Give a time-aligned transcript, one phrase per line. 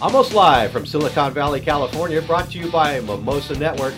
[0.00, 3.94] Almost live from Silicon Valley, California, brought to you by Mimosa Network.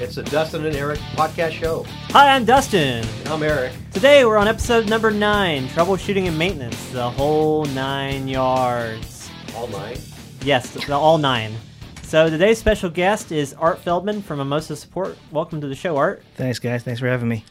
[0.00, 1.84] It's the Dustin and Eric podcast show.
[2.10, 3.06] Hi, I'm Dustin.
[3.20, 3.72] And I'm Eric.
[3.92, 9.30] Today we're on episode number nine troubleshooting and maintenance, the whole nine yards.
[9.54, 9.96] All nine.
[10.42, 11.54] Yes, the, the all nine.
[12.02, 15.16] So today's special guest is Art Feldman from Mimosa Support.
[15.30, 16.24] Welcome to the show, Art.
[16.34, 16.82] Thanks, guys.
[16.82, 17.44] Thanks for having me.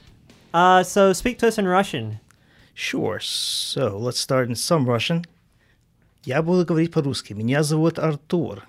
[0.53, 2.19] Uh, so speak to us in Russian.
[2.73, 3.21] Sure.
[3.21, 5.23] So let's start in some Russian.
[6.24, 7.32] Я буду говорить по-русски.
[7.32, 8.64] Меня зовут Артур.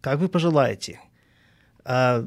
[0.00, 1.00] Как вы пожелаете?
[1.84, 2.26] А,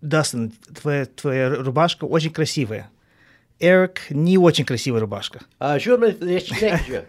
[0.00, 2.90] Дастин, твоя, твоя рубашка очень красивая.
[3.58, 5.40] Эрик, не очень красивая рубашка.
[5.60, 7.06] Uh, Shulman-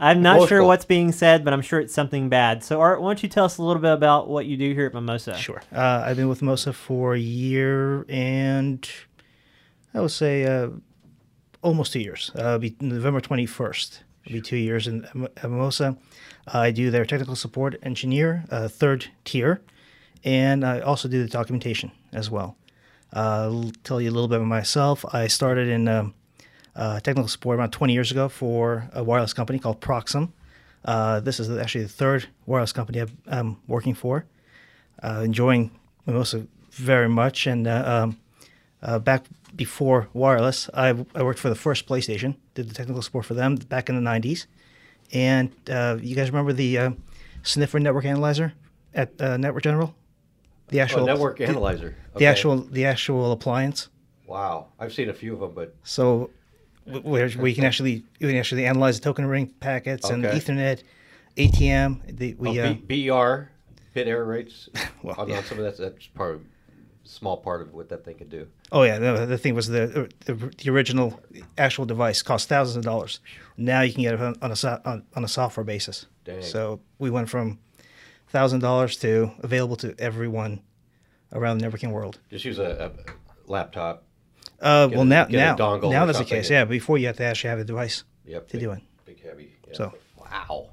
[0.00, 0.68] I'm not Both sure cool.
[0.68, 2.62] what's being said, but I'm sure it's something bad.
[2.62, 4.86] So, Art, why don't you tell us a little bit about what you do here
[4.86, 5.34] at Mimosa?
[5.36, 5.60] Sure.
[5.72, 8.88] Uh, I've been with Mosa for a year and
[9.92, 10.68] I would say uh,
[11.62, 12.30] almost two years.
[12.36, 13.98] Uh, be November 21st.
[14.25, 15.07] It'll be two years in
[15.43, 15.97] Mimosa.
[16.47, 19.61] I do their technical support engineer, uh, third tier,
[20.23, 22.55] and I also do the documentation as well.
[23.15, 25.05] Uh, I'll tell you a little bit about myself.
[25.13, 26.13] I started in um,
[26.75, 30.31] uh, technical support about 20 years ago for a wireless company called Proxim.
[30.85, 34.25] Uh, this is actually the third wireless company I'm working for
[35.01, 35.71] uh, enjoying
[36.05, 37.45] Mimosa very much.
[37.47, 38.07] And uh,
[38.81, 43.25] um, back before wireless, I, I worked for the first PlayStation, did the technical support
[43.25, 44.45] for them back in the 90s.
[45.11, 46.91] And uh, you guys remember the uh,
[47.43, 48.53] Sniffer Network Analyzer
[48.93, 49.93] at uh, Network General?
[50.69, 51.95] The actual Oh, network the, analyzer.
[52.15, 53.89] the actual the actual appliance.
[54.25, 56.31] Wow, I've seen a few of them, but So
[56.85, 60.37] wh- where, you can actually you can actually analyze the token ring packets and Okay.
[60.37, 60.81] Ethernet,
[61.37, 62.17] ATM.
[62.17, 63.51] The, we oh, uh, B- BER,
[63.93, 64.69] bit error rates.
[65.03, 65.43] Well, yeah.
[65.43, 66.41] some of that's that's part of
[67.03, 68.47] small part of what that thing could do.
[68.71, 71.19] Oh yeah, the, the thing was the, the the original
[71.57, 73.19] actual device cost thousands of dollars.
[73.57, 76.05] Now you can get it on, on a on, on a software basis.
[76.25, 76.41] Dang.
[76.41, 77.59] So we went from
[78.29, 80.61] thousand dollars to available to everyone
[81.31, 82.19] around the networking world.
[82.29, 84.03] Just use a, a laptop.
[84.61, 86.49] Uh, Get well a- now get a now dongle now that's the case.
[86.49, 88.47] Yeah, before you have to actually have a device Yep.
[88.47, 88.79] to big, do it.
[89.05, 89.51] Big heavy.
[89.67, 89.73] Yeah.
[89.73, 90.69] So- wow.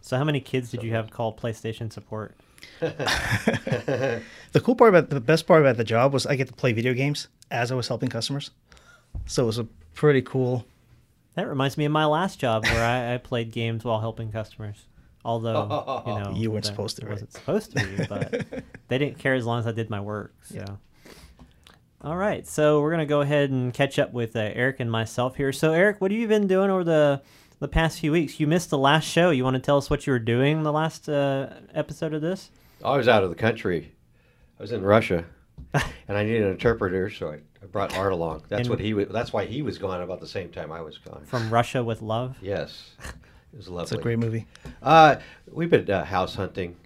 [0.00, 2.34] So, how many kids did you have call PlayStation support?
[4.52, 6.72] The cool part about the best part about the job was I get to play
[6.72, 8.50] video games as I was helping customers.
[9.26, 10.64] So it was a pretty cool.
[11.34, 14.86] That reminds me of my last job where I, I played games while helping customers.
[15.26, 17.12] Although, you know, You weren't supposed to, right?
[17.12, 18.46] wasn't supposed to be, but
[18.88, 20.32] they didn't care as long as I did my work.
[20.44, 20.78] So,
[22.00, 25.36] all right, so we're gonna go ahead and catch up with uh, Eric and myself
[25.36, 25.52] here.
[25.52, 27.20] So, Eric, what have you been doing over the
[27.58, 28.38] the past few weeks?
[28.40, 29.30] You missed the last show.
[29.30, 32.50] You want to tell us what you were doing the last uh, episode of this?
[32.84, 33.92] I was out of the country.
[34.58, 35.24] I was in Russia,
[35.74, 38.42] and I needed an interpreter, so I, I brought Art along.
[38.48, 38.94] That's And- what he.
[38.94, 41.24] wa- That's why he was gone about the same time I was gone.
[41.26, 42.36] From Russia with Love.
[42.40, 42.90] Yes,
[43.52, 43.82] it was lovely.
[43.82, 44.46] It's a great movie.
[44.82, 45.16] Uh,
[45.50, 46.76] we've been uh, house hunting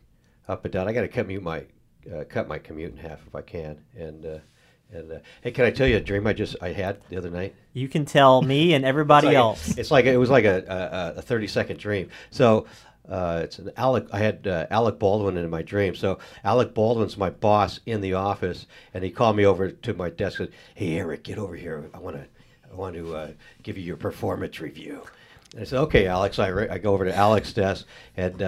[0.48, 0.88] up and down.
[0.88, 1.64] I got to commute my
[2.12, 3.78] uh, cut my commute in half if I can.
[3.96, 4.38] And uh,
[4.92, 7.30] and uh, hey, can I tell you a dream I just I had the other
[7.30, 7.54] night?
[7.72, 9.78] You can tell me and everybody It's like a- else.
[9.78, 12.08] it's like it was like a, a, a thirty second dream.
[12.30, 12.66] So
[13.08, 14.06] uh, it's an Alec.
[14.12, 15.94] I had uh, Alec Baldwin in my dream.
[15.94, 20.10] So Alec Baldwin's my boss in the office, and he called me over to my
[20.10, 20.40] desk.
[20.40, 21.88] and said, Hey Eric, get over here.
[21.94, 22.24] I want to
[22.70, 23.30] I want to uh,
[23.62, 25.02] give you your performance review.
[25.52, 26.38] And I said, Okay, Alex.
[26.38, 27.86] I, re- I go over to Alec's desk
[28.16, 28.42] and.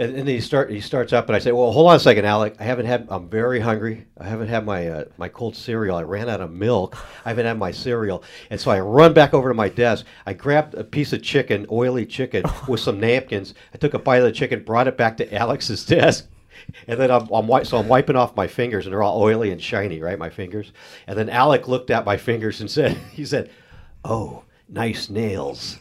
[0.00, 2.24] And, and he start he starts up, and I say, "Well, hold on a second,
[2.24, 2.54] Alec.
[2.58, 3.06] I haven't had.
[3.10, 4.06] I'm very hungry.
[4.16, 5.94] I haven't had my uh, my cold cereal.
[5.94, 6.96] I ran out of milk.
[7.26, 10.06] I haven't had my cereal, and so I run back over to my desk.
[10.24, 13.52] I grabbed a piece of chicken, oily chicken, with some napkins.
[13.74, 16.26] I took a bite of the chicken, brought it back to Alex's desk,
[16.88, 19.50] and then I'm, I'm wi- so I'm wiping off my fingers, and they're all oily
[19.50, 20.18] and shiny, right?
[20.18, 20.72] My fingers.
[21.08, 23.50] And then Alec looked at my fingers and said, "He said,
[24.02, 25.78] oh." Nice nails.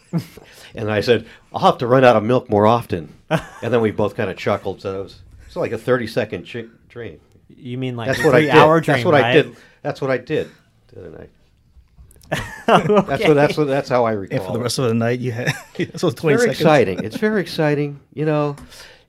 [0.73, 3.18] and I said, I'll have to run out of milk more often.
[3.61, 4.81] and then we both kind of chuckled.
[4.81, 7.19] So it was, it's like a 30 second chi- dream.
[7.49, 8.55] You mean like That's a what I three did.
[8.55, 9.25] hour dream, that's what right?
[9.25, 9.55] I did.
[9.81, 10.49] That's what I did
[10.93, 11.29] the other night.
[12.67, 14.37] That's what that's what that's how I recall.
[14.37, 14.61] And for the it.
[14.61, 15.51] rest of the night, you had
[15.95, 16.59] so twenty very seconds.
[16.61, 17.03] exciting.
[17.03, 17.99] It's very exciting.
[18.13, 18.55] You know,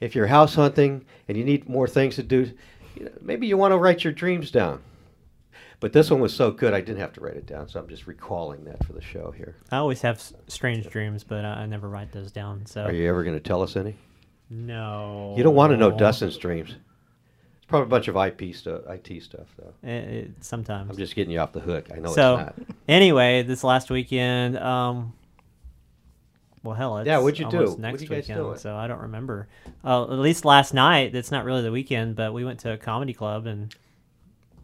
[0.00, 2.50] if you're house hunting and you need more things to do,
[2.96, 4.81] you know, maybe you want to write your dreams down.
[5.81, 7.69] But this one was so good, I didn't have to write it down.
[7.69, 9.55] So I'm just recalling that for the show here.
[9.70, 12.64] I always have s- strange dreams, but I, I never write those down.
[12.64, 13.96] So Are you ever going to tell us any?
[14.50, 16.70] No, You don't want to know Dustin's dreams.
[17.56, 19.88] It's probably a bunch of IP stuff, IT stuff, though.
[19.88, 20.91] It, it, sometimes.
[20.91, 21.87] I'm just getting you off the hook.
[21.94, 22.76] I know so it's not.
[22.88, 25.12] anyway, this last weekend, um,
[26.64, 27.76] well, hell, it's Yeah, what'd you do?
[27.79, 29.47] Next you weekend, so I don't remember.
[29.85, 31.14] Uh, at least last night.
[31.14, 33.75] It's not really the weekend, but we went to a comedy club and.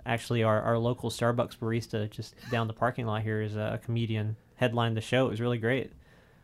[0.09, 4.37] Actually, our, our local Starbucks barista just down the parking lot here is a comedian
[4.55, 5.27] headlined the show.
[5.27, 5.91] It was really great.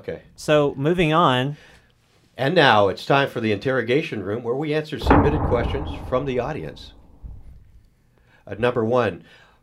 [0.01, 0.21] Okay.
[0.35, 1.57] So moving on,
[2.37, 6.39] And now it's time for the interrogation room where we answer submitted questions from the
[6.41, 6.93] audience.
[8.47, 9.23] Uh, number one,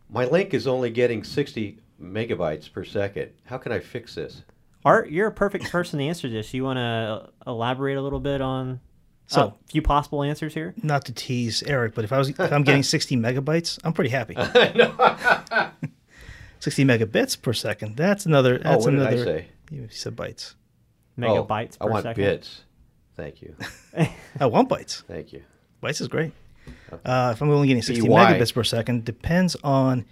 [0.10, 3.32] my link is only getting 60 megabytes per second.
[3.46, 4.44] How can I fix this?
[4.86, 6.54] Art, you're a perfect person to answer this.
[6.54, 8.80] You want to elaborate a little bit on
[9.28, 10.74] So- a few possible answers here?
[10.82, 14.12] Not to tease Eric, but if I was if I'm getting 60 megabytes, I'm pretty
[14.12, 14.36] happy.
[16.60, 17.98] 60 megabits per second.
[17.98, 18.60] That's another.
[18.64, 19.26] Oh, That's what did I another.
[19.26, 19.48] say?
[19.72, 20.54] You said bytes.
[21.20, 22.24] Megabytes oh, per I want second.
[22.24, 22.62] bits.
[23.16, 23.56] Thank you.
[24.40, 25.04] I want bytes.
[25.04, 25.44] Thank you.
[25.84, 26.32] Bytes is great.
[27.06, 28.16] Uh, if I'm only getting 60 BY.
[28.16, 30.06] megabits per second, depends on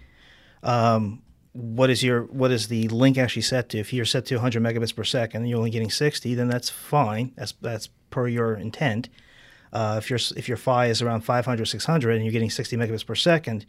[0.62, 1.22] um,
[1.52, 3.78] what is your what is the link actually set to.
[3.78, 6.68] If you're set to 100 megabits per second and you're only getting 60, then that's
[6.68, 7.32] fine.
[7.36, 9.08] That's that's per your intent.
[9.72, 13.04] Uh, if your if your PHY is around 500, 600, and you're getting 60 megabits
[13.04, 13.66] per second,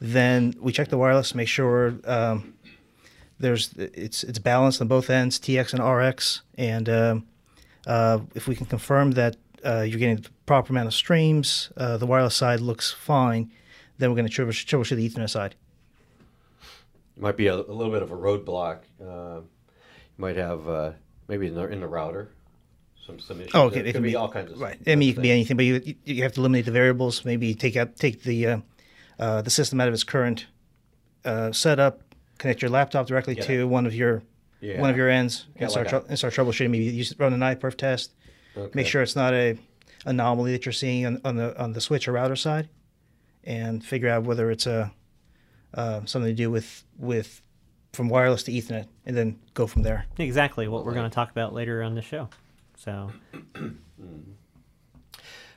[0.00, 2.53] then we check the wireless, make sure um,
[3.38, 7.26] there's it's it's balanced on both ends, TX and RX, and um,
[7.86, 11.96] uh, if we can confirm that uh, you're getting the proper amount of streams, uh,
[11.96, 13.50] the wireless side looks fine,
[13.98, 15.54] then we're going to troubleshoot, troubleshoot the Ethernet side.
[17.16, 18.80] It Might be a, a little bit of a roadblock.
[19.00, 20.92] Uh, you might have uh,
[21.28, 22.30] maybe in the, in the router
[23.06, 23.52] some some issues.
[23.54, 23.76] Oh, okay.
[23.76, 24.78] There It could can be, be all kinds of right.
[24.86, 27.24] I mean, it can be anything, but you you have to eliminate the variables.
[27.24, 28.58] Maybe take out take the uh,
[29.18, 30.46] uh, the system out of its current
[31.24, 32.00] uh, setup.
[32.44, 33.44] Connect your laptop directly Yeah.
[33.44, 34.22] to one of your
[34.60, 34.78] Yeah.
[34.78, 36.68] one of your ends Kinda and start like a- trou- and start troubleshooting.
[36.68, 38.12] Maybe use run an iPerf test.
[38.54, 38.70] Okay.
[38.74, 39.56] Make sure it's not a
[40.04, 42.68] anomaly that you're seeing on, on the on the switch or router side,
[43.44, 44.92] and figure out whether it's a
[45.72, 47.40] uh, something to do with with
[47.94, 50.04] from wireless to Ethernet, and then go from there.
[50.18, 52.28] Exactly what we're going to talk about later on the show.
[52.76, 53.10] So,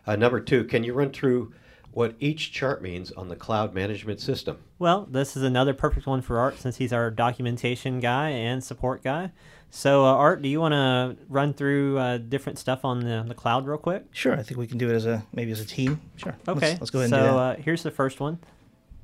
[0.07, 1.54] Uh, number two, can you run through
[1.97, 4.55] what each chart means on the cloud management system?
[4.77, 9.03] well, this is another perfect one for Art since he's our documentation guy and support
[9.03, 9.31] guy.
[9.71, 13.33] So, uh, Art, do you want to run through uh, different stuff on the, the
[13.33, 14.05] cloud real quick?
[14.11, 15.99] Sure, I think we can do it as a maybe as a team.
[16.17, 16.35] Sure.
[16.45, 16.77] Let's- Okay.
[16.79, 17.38] Let's, go ahead so, and do that.
[17.38, 18.38] uh, here's the first one,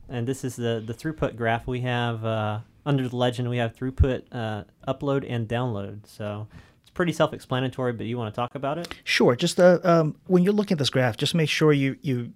[0.07, 1.65] and this is the the throughput graph.
[1.65, 6.05] We have uh, under the legend we have throughput uh, upload and download.
[6.05, 6.47] So
[6.83, 7.93] it's pretty self-explanatory.
[7.93, 8.93] But you want to talk about it?
[9.03, 9.35] Sure.
[9.35, 12.33] Just uh, um, when you're looking at this graph, just make sure you you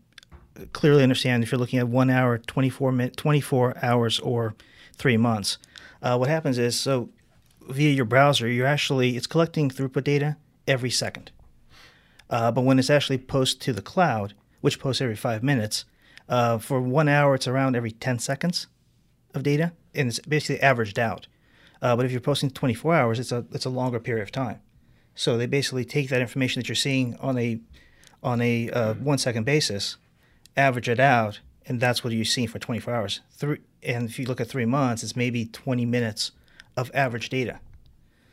[0.73, 4.55] clearly understand if you're looking at one hour, 24 minute, 24 hours, or
[4.95, 5.57] three months.
[6.01, 7.09] Uh, what happens is so
[7.69, 10.37] via your browser, you're actually it's collecting throughput data
[10.67, 11.31] every second.
[12.29, 15.85] Uh, but when it's actually posted to the cloud, which posts every five minutes,
[16.27, 18.67] uh, for one hour it's around every 10 seconds
[19.33, 21.27] of data, and it's basically averaged out.
[21.81, 24.59] Uh, but if you're posting 24 hours, it's a it's a longer period of time.
[25.15, 27.59] So they basically take that information that you're seeing on a
[28.23, 29.97] on a uh, one second basis,
[30.57, 33.21] average it out, and that's what you're seeing for 24 hours.
[33.31, 36.31] Three, and if you look at three months, it's maybe 20 minutes
[36.75, 37.59] of average data.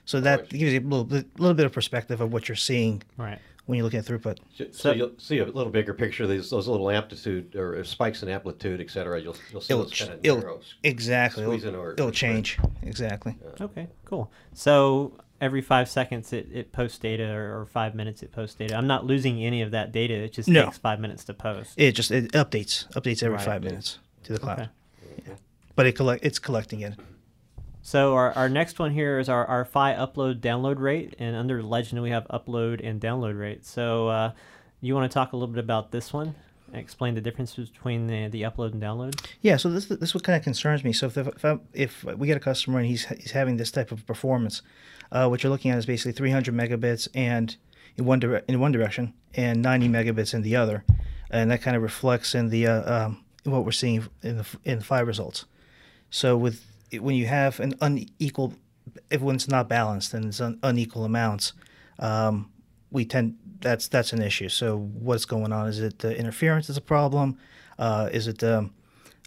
[0.06, 0.48] So that Right.
[0.50, 3.38] gives you a little bit, little bit of perspective of what you're seeing Right.
[3.66, 4.38] when you're looking at throughput.
[4.56, 6.26] So, So- you'll see a little bigger picture.
[6.26, 9.18] These those little amplitude or spikes in amplitude, et cetera.
[9.20, 10.74] You'll you'll see It'll, those kind of it'll narrows.
[10.82, 13.36] exactly it'll, or- it'll or change exactly.
[13.60, 13.88] Okay.
[14.04, 14.30] Cool.
[14.52, 15.12] So
[15.44, 18.74] every five seconds it, it posts data, or, or five minutes it posts data.
[18.76, 20.14] I'm not losing any of that data.
[20.14, 20.64] It just No.
[20.64, 21.74] takes five minutes to post.
[21.76, 23.44] It just it updates updates every Right.
[23.44, 24.70] five minutes to the cloud,
[25.20, 25.32] Okay.
[25.76, 26.94] but it collect it's collecting it.
[27.82, 31.62] So our, our next one here is our, our PHY upload download rate, and under
[31.62, 33.66] Legend we have upload and download rate.
[33.66, 34.32] So uh,
[34.80, 36.34] you want to talk a little bit about this one?
[36.74, 39.24] Explain the difference between the, the upload and download.
[39.40, 40.92] Yeah, so this this is what kind of concerns me.
[40.92, 43.92] So if if, I, if we get a customer and he's he's having this type
[43.92, 44.62] of performance,
[45.12, 47.56] uh, what you're looking at is basically 300 megabits and
[47.96, 50.84] in one dire- in one direction and 90 megabits in the other,
[51.30, 54.78] and that kind of reflects in the uh, um, what we're seeing in the in
[54.78, 55.44] the PHY results.
[56.10, 58.54] So with when you have an unequal,
[59.10, 61.52] if when it's not balanced and it's un, unequal amounts,
[61.98, 62.50] um,
[62.94, 64.48] we tend that's that's an issue.
[64.48, 65.66] So what's going on?
[65.68, 67.36] Is it the interference is a problem?
[67.78, 68.72] Uh, is it um,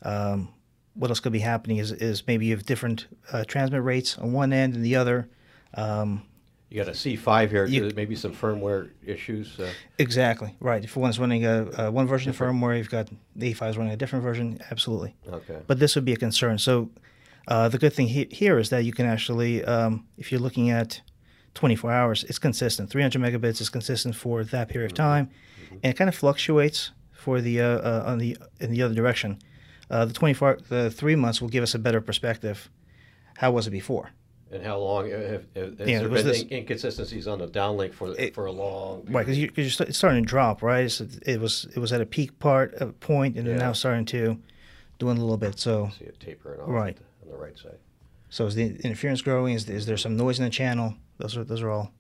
[0.03, 0.49] um,
[0.95, 1.77] what else could be happening?
[1.77, 5.27] Is is maybe you have different uh, transmit rates on one end and the other.
[5.73, 6.23] Um,
[6.69, 7.65] You got a C5 here.
[7.65, 9.59] You- maybe some firmware issues.
[9.59, 10.83] Uh, exactly right.
[10.83, 13.93] If one's running a, a one version of firmware, you've got the A5 is running
[13.93, 14.59] a different version.
[14.71, 15.15] Absolutely.
[15.27, 15.59] okay.
[15.67, 16.57] but this would be a concern.
[16.57, 16.89] So
[17.47, 20.69] uh, the good thing he- here is that you can actually, um, if you're looking
[20.69, 21.01] at
[21.53, 22.89] 24 hours, it's consistent.
[22.89, 25.29] 300 megabits is consistent for that period of time,
[25.71, 29.39] and it kind of fluctuates for the uh, uh, on the in the other direction.
[29.89, 32.69] Uh, the 24, the three months will give us a better perspective.
[33.37, 34.11] How was it before?
[34.51, 35.11] And how long?
[35.11, 38.45] uh, Have, have, has Yeah, there been this- inconsistencies on the downlink for It- for
[38.45, 39.05] a long?
[39.09, 40.85] Right, because you, you're st- it's starting to drop, right?
[40.85, 43.57] It's, it was it was at a peak part, a point, and Yeah.
[43.57, 44.37] now starting to
[44.99, 45.59] doing a little bit.
[45.59, 46.97] So see it tapering off Right.
[47.23, 47.77] on the right side.
[48.29, 49.53] so is the interference growing?
[49.53, 50.95] Is, is there some noise in the channel?
[51.17, 51.91] Those are those are all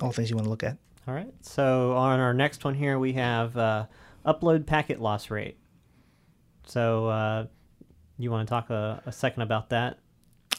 [0.00, 0.76] all things you want to look at.
[1.06, 1.32] All right.
[1.40, 3.86] So on our next one here, we have uh,
[4.26, 5.58] upload packet loss rate.
[6.66, 7.46] So uh,
[8.18, 9.98] you want to talk a, a second about that?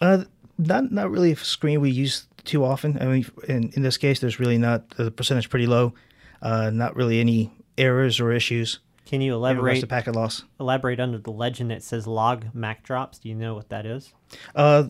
[0.01, 0.23] Uh,
[0.57, 2.97] not not really a screen we use too often.
[3.01, 5.93] I mean, in, in this case, there's really not the percentage pretty low.
[6.41, 8.79] Uh, not really any errors or issues.
[9.05, 10.43] Can you elaborate to packet loss?
[10.59, 13.17] elaborate under the legend that says log Mac drops?
[13.17, 14.13] Do you know what that is?
[14.55, 14.89] Uh,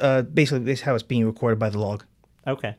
[0.00, 2.04] uh, basically, this is how it's being recorded by the log.
[2.50, 2.74] Okay.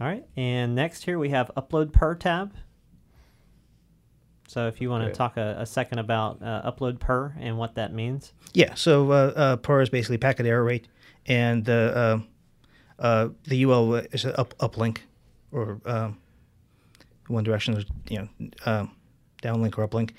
[0.00, 0.24] All right.
[0.36, 2.54] And next here we have upload per tab.
[4.48, 5.16] So if you want to Okay.
[5.16, 8.32] talk a, a second about uh, upload per and what that means.
[8.52, 8.74] Yeah.
[8.74, 10.86] So uh, uh, PER is basically packet error rate,
[11.26, 12.22] and the
[13.00, 14.98] uh, uh, the UL is an up uplink,
[15.50, 16.18] or um,
[17.26, 17.84] one direction.
[18.08, 18.92] You know um,
[19.42, 20.10] downlink or uplink.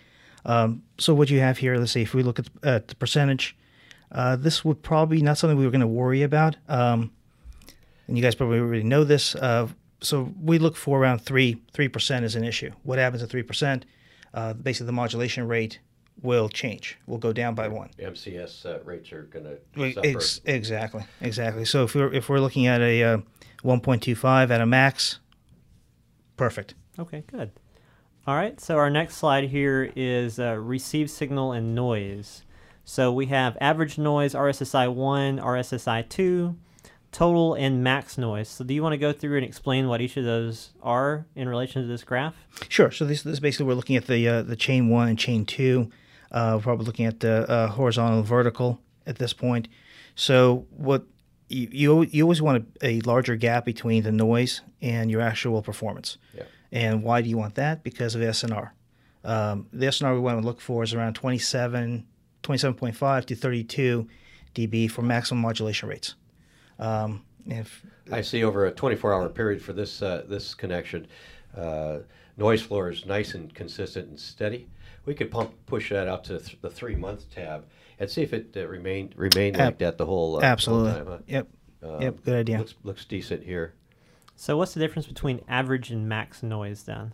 [0.45, 3.55] Um, so what you have here, let's say if we look at, at the percentage,
[4.11, 6.55] uh, this would probably not something we were going to worry about.
[6.69, 7.11] Um,
[8.07, 9.35] and you guys probably already know this.
[9.35, 9.67] Uh,
[10.01, 12.71] so we look for around three three percent is an issue.
[12.83, 13.85] What happens at three percent?
[14.33, 15.79] Uh, basically, the modulation rate
[16.21, 16.97] will change.
[17.07, 17.89] Will go down by one.
[17.99, 20.07] MCS uh, rates are going to suffer.
[20.07, 21.65] Ex- exactly, exactly.
[21.65, 23.17] So if we're if we're looking at a uh,
[23.63, 25.19] 1.25 at a max,
[26.35, 26.75] perfect.
[26.99, 27.51] Okay, good.
[28.25, 32.43] All right, so our next slide here is uh, receive signal and noise.
[32.83, 36.55] So we have average noise, RSSI 1, RSSI 2,
[37.11, 38.49] total, and max noise.
[38.49, 41.49] So do you want to go through and explain what each of those are in
[41.49, 42.35] relation to this graph?
[42.69, 42.91] Sure.
[42.91, 45.89] So this, this basically we're looking at the uh, the chain one and chain two.
[46.31, 49.67] Uh, we're probably looking at the uh, horizontal and vertical at this point.
[50.15, 51.05] So what
[51.49, 55.61] you you, you always want a, a larger gap between the noise and your actual
[55.61, 56.17] performance.
[56.35, 56.43] Yeah.
[56.71, 57.83] And why do you want that?
[57.83, 58.71] Because of SNR.
[59.23, 62.05] Um, the SNR we want to look for is around 27,
[62.43, 64.07] 27.5 to 32
[64.55, 66.15] dB for maximum modulation rates.
[66.79, 71.07] Um, if I see over a 24-hour period for this uh, this connection,
[71.55, 71.99] uh,
[72.37, 74.67] noise floor is nice and consistent and steady.
[75.05, 77.65] We could pump push that out to th- the three-month tab
[77.99, 80.99] and see if it uh, remained remained Ab- like that the whole uh, absolutely, whole
[81.03, 81.07] time.
[81.07, 81.17] huh?
[81.27, 81.47] yep,
[81.81, 82.57] Um, yep, good idea.
[82.59, 83.73] Looks looks decent here.
[84.35, 87.13] So what's the difference between average and max noise then?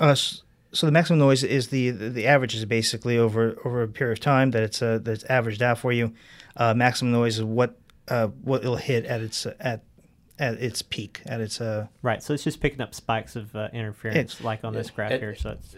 [0.00, 3.82] Uh, s- so the maximum noise is the, the the average is basically over over
[3.82, 6.12] a period of time that it's uh, that's averaged out for you.
[6.56, 9.84] Uh, maximum noise is what uh, what it'll hit at its at
[10.38, 13.68] at its peak at its uh Right, so it's just picking up spikes of uh,
[13.72, 15.34] interference like on this graph and- here.
[15.34, 15.76] So it's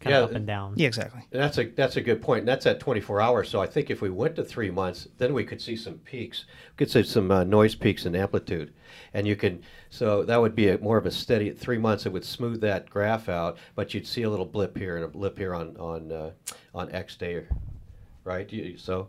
[0.00, 0.74] kind yeah, of up and down.
[0.76, 2.40] yeah exactly That's a that's a good point.
[2.40, 3.48] And that's at 24 hours.
[3.48, 6.44] So I think if we went to three months, then we could see some peaks.
[6.70, 8.72] We could see some uh, noise peaks in amplitude,
[9.12, 9.62] and you can.
[9.90, 11.48] So that would be a, more of a steady.
[11.48, 14.76] At three months, it would smooth that graph out, but you'd see a little blip
[14.76, 16.30] here and a blip here on on uh,
[16.74, 17.44] on X day,
[18.24, 18.50] right?
[18.52, 19.08] You, so.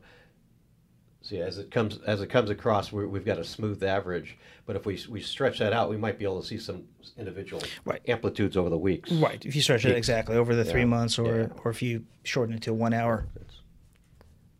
[1.29, 4.35] See, as it comes as it comes across, we we've got a smooth average.
[4.65, 6.85] But if we we stretch that out, we might be able to see some
[7.17, 8.01] individual Right.
[8.07, 9.11] amplitudes over the weeks.
[9.11, 11.47] right if you stretch it exactly over the three months or yeah.
[11.63, 13.27] or if you shorten it to one hour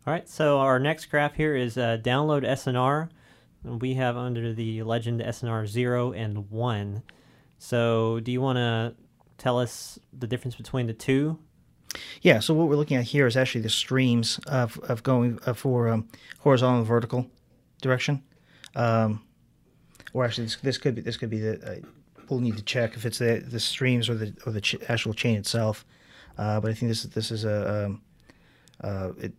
[0.06, 3.10] All right, so our next graph here is uh, download SNR.
[3.64, 7.04] And we have under the legend SNR 0 and 1.
[7.58, 8.96] So do you want to
[9.38, 11.40] tell us the difference between the two?
[12.22, 15.54] Yeah so what we're looking at here is actually the streams of of going uh,
[15.54, 16.08] for um,
[16.40, 17.28] horizontal and vertical
[17.82, 18.22] direction
[18.76, 19.22] um,
[20.14, 21.88] or actually this, this could be this could be the uh,
[22.30, 25.14] we'll need to check if it's the the streams or the or the ch- actual
[25.14, 25.86] chain itself.
[26.38, 28.02] Uh, but I think this is this is a um,
[28.84, 29.34] uh, it,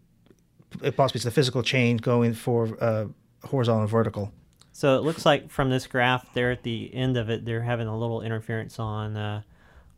[0.82, 3.06] it possibly it's the physical chain going for uh,
[3.44, 4.32] horizontal and vertical.
[4.72, 7.86] So it looks like from this graph, there at the end of it, they're having
[7.86, 9.42] a little interference on uh,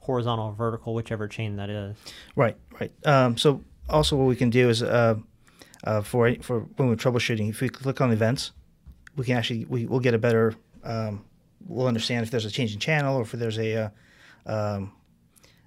[0.03, 1.97] horizontal or vertical, whichever chain that is.
[2.37, 2.93] Right, right.
[3.07, 5.17] Um, so also what we can do is uh,
[5.85, 8.53] uh, for for when we're troubleshooting, if we click on events,
[9.17, 10.55] we can actually we will get a better
[10.85, 11.25] um,
[11.67, 13.89] we'll understand if there's a change in channel or if there's a uh,
[14.47, 14.93] um,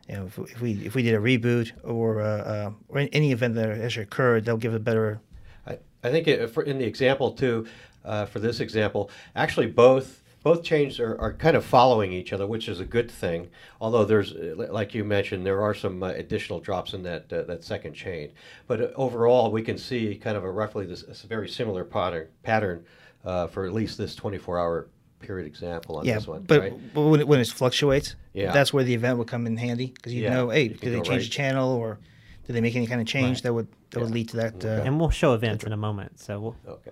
[0.07, 3.31] you know if, if we if we did a reboot or uh, uh, or any
[3.31, 5.21] event that has occurred, they'll give a better
[5.65, 7.67] I, I think it, for, in the example too,
[8.03, 12.45] uh, for this example, actually both both chains are, are kind of following each other,
[12.45, 13.49] which is a good thing.
[13.81, 17.41] Although there's, uh, like you mentioned, there are some uh, additional drops in that uh,
[17.43, 18.31] that second chain.
[18.67, 22.27] But uh, overall, we can see kind of a roughly this, this very similar pattern
[22.43, 22.85] pattern
[23.25, 24.87] uh, for at least this 24-hour
[25.19, 26.13] period example on yeah.
[26.13, 26.43] this one.
[26.43, 26.93] but right?
[26.93, 28.51] but when it, when it fluctuates, Yeah.
[28.51, 30.97] that's where the event would come in handy because you Yeah, know, hey, did they
[30.97, 31.21] change right.
[31.23, 31.97] the channel or
[32.45, 33.43] did they make any kind of change Right.
[33.45, 34.63] that would that would lead to that?
[34.63, 34.87] Uh, Okay.
[34.87, 36.19] And we'll show events in a moment.
[36.19, 36.91] So we'll, Okay.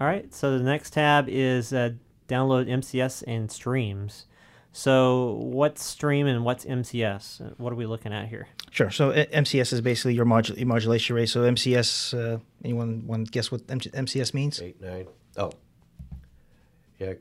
[0.00, 1.92] All right, so the next tab is uh,
[2.28, 4.26] download MCS and streams.
[4.72, 7.58] So what's stream and what's MCS?
[7.58, 8.48] What are we looking at here?
[8.70, 8.90] Sure.
[8.90, 11.28] So uh, MCS is basically your, modul- your modulation rate.
[11.28, 14.60] So MCS, uh, anyone want to guess what M- MCS means?
[14.60, 15.06] Eight nine.
[15.36, 15.52] Oh.
[16.98, 17.14] Yeah,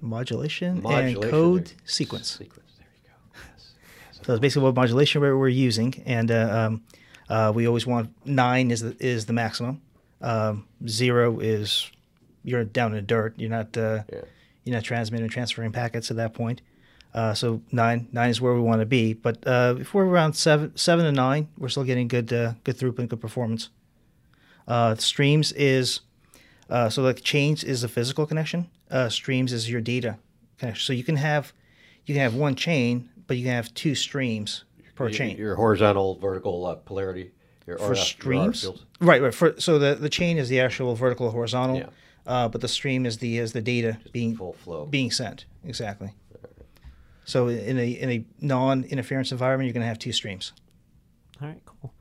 [0.00, 1.74] modulation, modulation and code there.
[1.84, 2.30] sequence.
[2.38, 2.70] Sequence.
[2.78, 3.40] There you go.
[3.56, 3.72] Yes.
[4.12, 4.20] yes.
[4.24, 6.82] So it's basically what modulation we're, we're using, and uh, um,
[7.28, 9.82] uh, we always want nine is the is the maximum.
[10.20, 11.90] Um, zero is
[12.46, 13.34] you're down in the dirt.
[13.36, 14.20] You're not uh, Yeah.
[14.64, 16.62] you're not transmitting or transferring packets at that point.
[17.12, 19.12] Uh, so nine nine is where we want to be.
[19.12, 22.76] But uh, if we're around seven seven to nine, we're still getting good uh, good
[22.78, 23.68] throughput, and good performance.
[24.68, 26.00] Uh, streams is
[26.70, 28.68] uh, so like chains is the physical connection.
[28.90, 30.18] Uh, streams is your data
[30.58, 30.84] connection.
[30.84, 31.52] So you can have
[32.04, 35.36] you can have one chain, but you can have two streams per Your- chain.
[35.36, 37.32] Your horizontal, vertical uh, polarity.
[37.66, 38.64] Your, for streams,
[39.00, 39.20] right?
[39.20, 39.34] Right.
[39.34, 41.86] For so the, the chain is the actual vertical horizontal, Yeah.
[42.26, 44.86] Uh, but the stream is the is the data being full flow.
[44.86, 46.12] being sent exactly.
[47.24, 50.52] So in a in a non interference environment, you're going to have two streams.
[51.40, 51.92] All right, cool.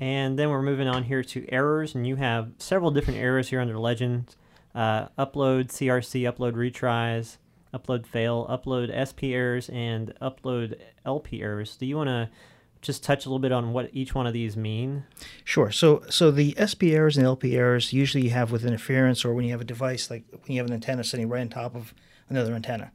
[0.00, 3.60] And then we're moving on here to errors, and you have several different errors here
[3.60, 4.36] under Legends.
[4.74, 7.38] Uh, upload CRC, upload retries,
[7.74, 11.76] upload fail, upload SP errors, and upload LP errors.
[11.76, 12.30] Do you want to
[12.82, 15.04] just touch a little bit on what each one of these mean?
[15.44, 15.70] Sure.
[15.70, 19.44] So so the SP errors and LP errors usually you have with interference or when
[19.44, 21.92] you have a device like when you have an antenna sitting right on top of
[22.28, 22.92] another antenna.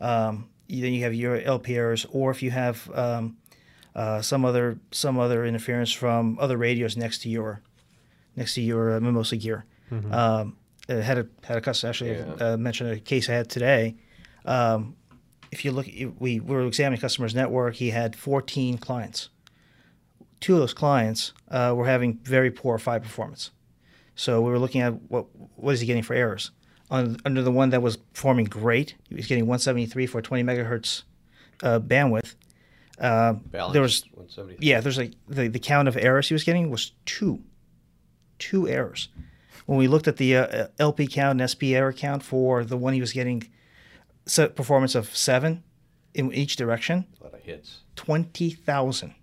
[0.00, 3.36] Um, then you have your LP errors, or if you have um,
[3.94, 7.62] uh, some other some other interference from other radios next to your
[8.36, 9.64] next to your uh, Mimosa gear.
[9.90, 10.56] Um,
[10.88, 12.34] I had a had a customer actually Yeah.
[12.52, 13.96] uh, mentioned a case I had today.
[14.44, 14.94] Um,
[15.50, 15.86] if you look,
[16.18, 17.76] we were examining customer's network.
[17.76, 19.30] He had 14 clients
[20.40, 23.50] two of those clients uh, were having very poor PHY performance.
[24.14, 25.26] So we were looking at what
[25.56, 26.50] what is he getting for errors.
[26.90, 31.02] On, under the one that was performing great, he was getting 173 for 20 megahertz
[31.62, 32.34] uh, bandwidth.
[32.98, 33.34] Uh,
[33.72, 34.04] there was
[34.58, 37.40] yeah, there's like the, the count of errors he was getting was two,
[38.38, 39.08] two errors.
[39.66, 42.94] When we looked at the uh, LP count and SP error count for the one
[42.94, 43.46] he was getting,
[44.28, 45.62] set performance of seven
[46.14, 47.80] in each direction, A lot of hits.
[47.96, 49.14] twenty thousand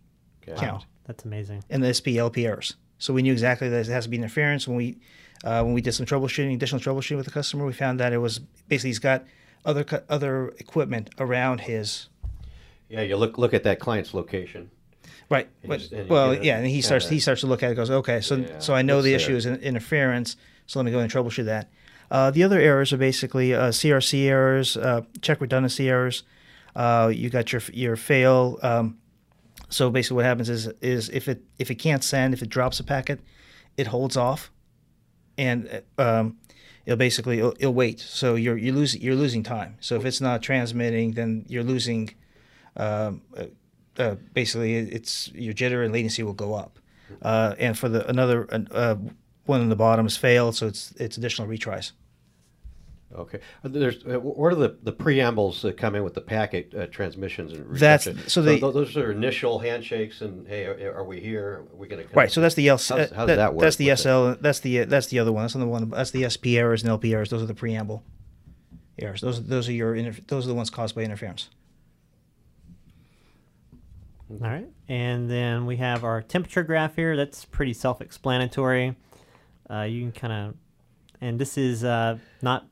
[0.48, 0.60] Okay.
[0.60, 1.64] count That's amazing.
[1.70, 2.76] and the SP LP errors.
[2.98, 4.68] So we knew exactly that it has to be interference.
[4.68, 4.98] When we
[5.44, 8.18] uh, when we did some troubleshooting, additional troubleshooting with the customer, we found that it
[8.18, 9.26] was basically he's got
[9.66, 12.10] other other equipment around his
[12.90, 14.70] Yeah, you look look at that client's location.
[15.30, 15.50] right.
[15.66, 17.64] But, just- and you well, a- yeah, and he starts kinda- he starts to look
[17.64, 17.76] at it.
[17.76, 19.18] Goes okay, so Yeah, so I know the there?
[19.18, 20.38] issue is interference.
[20.68, 21.70] So let me go and troubleshoot that.
[22.12, 26.24] Uh, the other errors are basically uh, CRC errors, uh, check redundancy errors.
[26.76, 28.60] Uh, you got your your fail.
[28.62, 28.98] Um,
[29.70, 32.80] so basically, what happens is is if it if it can't send, if it drops
[32.80, 33.22] a packet,
[33.78, 34.52] it holds off,
[35.38, 36.38] and um,
[36.86, 38.00] it'll basically it'll, it'll wait.
[38.00, 39.78] So you're you lose you're losing time.
[39.80, 42.14] So if it's not transmitting, then you're losing.
[42.78, 43.46] Um, uh,
[43.98, 46.80] uh, basically, it's your jitter and latency will go up.
[47.22, 48.44] And for the another
[49.46, 51.92] one on the bottom is failed, so it's it's additional retries.
[53.14, 53.40] Okay.
[53.64, 57.54] There's uh, what are the, the preambles that come in with the packet uh, transmissions
[57.54, 58.28] and That's- reception?
[58.28, 61.66] so they- tho- those are initial handshakes and hey, are, are we here?
[61.72, 62.30] Are we going to Right.
[62.30, 62.76] So that's the L.
[62.78, 64.34] How's- how's that- that work That's the with SL.
[64.42, 65.44] That's the that's the other one.
[65.44, 65.90] That's the one.
[65.92, 67.30] That's the SP errors and LP errors.
[67.30, 68.04] Those are the preamble
[69.00, 69.22] errors.
[69.22, 71.50] Those those are your inter- those are the ones caused by interference.
[74.30, 74.68] All right.
[74.90, 77.16] And then we have our temperature graph here.
[77.16, 78.96] That's pretty self explanatory.
[79.70, 80.56] Uh, you can kind of,
[81.22, 82.68] and this is uh, not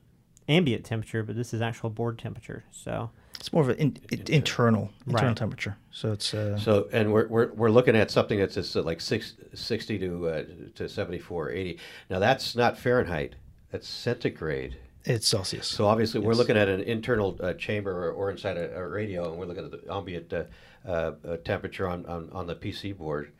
[0.48, 2.64] ambient temperature, but this is actual board temperature.
[2.70, 5.36] So, It's more of an in, it, internal internal Right.
[5.36, 5.76] temperature.
[5.90, 9.00] So it's uh, So, and we're, we're, we're looking at something that's just uh, like
[9.00, 10.44] six, 60 to uh,
[10.76, 11.78] to 74, 80.
[12.10, 13.34] Now that's not Fahrenheit.
[13.72, 14.76] That's centigrade.
[15.04, 15.66] it's Celsius.
[15.66, 19.30] So obviously, we're looking at an internal uh, chamber or, or inside a, a radio,
[19.30, 20.44] and we're looking at the ambient uh,
[20.88, 21.12] uh,
[21.44, 23.32] temperature on, on, on the PC board,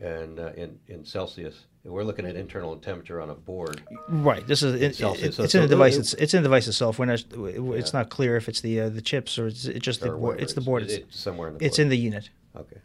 [0.00, 1.64] and uh, in in Celsius.
[1.88, 3.80] And we're looking at internal temperature on a board.
[4.10, 4.46] Right.
[4.46, 5.28] This is it, Celsius.
[5.28, 5.96] it- So- it's in the device.
[5.96, 6.98] it- It's, it's in the device itself.
[6.98, 7.24] We're not.
[7.34, 8.00] It's Yeah.
[8.00, 10.20] not clear if it's the uh, the chips or it's, it's just the board.
[10.20, 10.82] whatever It's the board.
[10.82, 11.64] It's, it's somewhere in the.
[11.64, 12.28] it's in the unit.
[12.54, 12.76] Okay.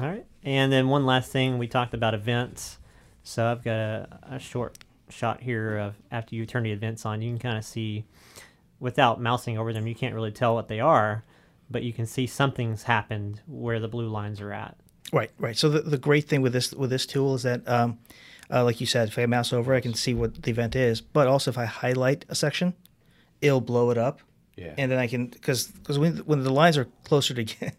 [0.00, 0.24] all right.
[0.42, 2.78] And then one last thing we talked about events.
[3.24, 4.78] So I've got a, a short
[5.10, 8.04] shot here of after you turn the events on, you can kind of see,
[8.80, 11.24] without mousing over them, you can't really tell what they are,
[11.70, 14.76] but you can see something's happened where the blue lines are at.
[15.12, 15.56] Right, right.
[15.58, 17.98] So the, the great thing with this with this tool is that, um,
[18.50, 21.00] uh, like you said, if I mouse over, I can see what the event is.
[21.00, 22.74] But also, if I highlight a section,
[23.40, 24.20] it'll blow it up,
[24.56, 24.74] Yeah.
[24.78, 27.44] and then I can because because when when the lines are closer to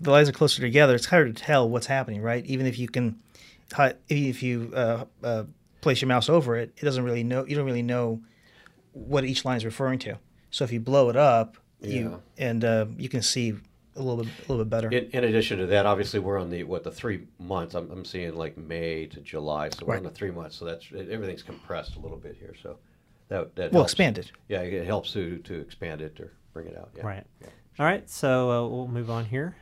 [0.00, 2.44] the lines are closer together, it's harder to tell what's happening, right?
[2.46, 3.16] Even if you can,
[4.08, 5.44] if you uh, uh,
[5.80, 7.44] place your mouse over it, it doesn't really know.
[7.46, 8.20] You don't really know
[8.92, 10.18] what each line is referring to.
[10.50, 13.54] So if you blow it up, you and uh, you can see
[13.96, 14.88] a little bit a little bit better.
[14.90, 17.74] In, in addition to that, obviously we're on the what the three months.
[17.74, 20.56] I'm, I'm seeing like May to July, so we're on the three months.
[20.56, 22.54] So that's everything's compressed a little bit here.
[22.62, 22.78] So
[23.28, 23.92] that that Well, helps.
[23.92, 24.30] expanded.
[24.48, 26.90] Yeah, it helps to to expand it or bring it out.
[26.96, 27.06] Yeah.
[27.06, 27.26] Right.
[27.78, 28.08] All right.
[28.08, 29.56] So uh, we'll move on here.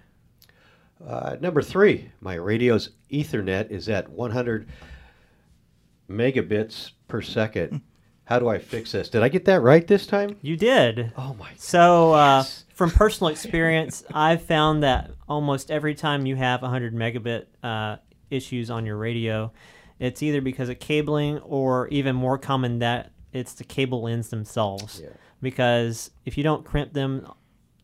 [1.07, 4.69] Uh, number three, my radio's Ethernet is at 100
[6.09, 7.81] megabits per second.
[8.25, 9.09] How do I fix this?
[9.09, 10.37] Did I get that right this time?
[10.40, 11.12] You did.
[11.16, 11.51] Oh my!
[11.57, 12.64] So, uh, Yes.
[12.81, 17.97] From personal experience, I've found that almost every time you have 100 megabit uh,
[18.31, 19.53] issues on your radio,
[19.99, 24.99] it's either because of cabling or even more common that it's the cable ends themselves.
[25.05, 25.11] Yeah.
[25.43, 27.31] Because if you don't crimp them,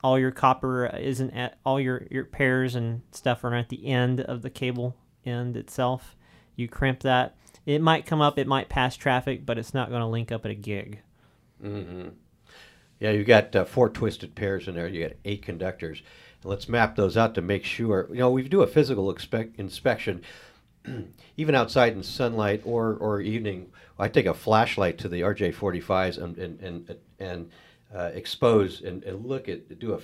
[0.02, 4.22] all your copper isn't at all your, your pairs and stuff are at the end
[4.22, 6.16] of the cable end itself.
[6.54, 7.36] You crimp that.
[7.66, 10.46] It might come up, it might pass traffic, but it's not going to link up
[10.46, 11.00] at a gig.
[11.60, 12.08] hmm
[12.98, 14.88] Yeah, you got uh, four twisted pairs in there.
[14.88, 16.02] You got eight conductors.
[16.42, 18.08] And let's map those out to make sure.
[18.10, 20.22] You know, we do a physical inspection,
[21.36, 23.70] even outside in sunlight or, or evening.
[23.98, 27.50] I take a flashlight to the RJ45s and and and, and
[27.94, 30.00] uh, expose and, and look at do a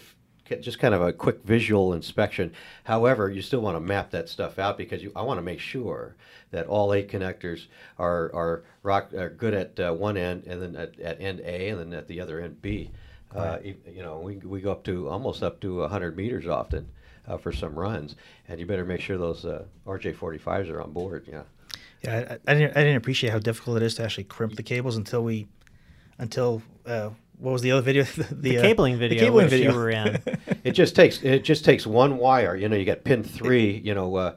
[0.61, 2.53] just kind of a quick visual inspection.
[2.85, 5.61] However, you still want to map that stuff out because you, I want to make
[5.61, 6.17] sure
[6.51, 7.67] that all eight connectors
[7.99, 11.69] are are rock are good at uh, one end and then at, at end A
[11.71, 12.91] and then at the other end B.
[13.35, 16.87] Uh, you know, we, we go up to almost up to 100 meters often
[17.27, 18.17] uh, for some runs,
[18.49, 21.27] and you better make sure those uh, RJ45s are on board.
[21.31, 21.43] Yeah.
[22.03, 22.77] Yeah, I, I didn't.
[22.77, 25.47] I didn't appreciate how difficult it is to actually crimp the cables until we,
[26.19, 27.11] until uh,
[27.43, 28.03] what was the other video?
[28.17, 29.73] the, The uh, cabling video, The cabling video.
[29.73, 30.23] you were in.
[30.65, 32.57] it just takes it just takes one wire.
[32.57, 33.79] You know, you get pin three.
[33.85, 34.35] You know, uh,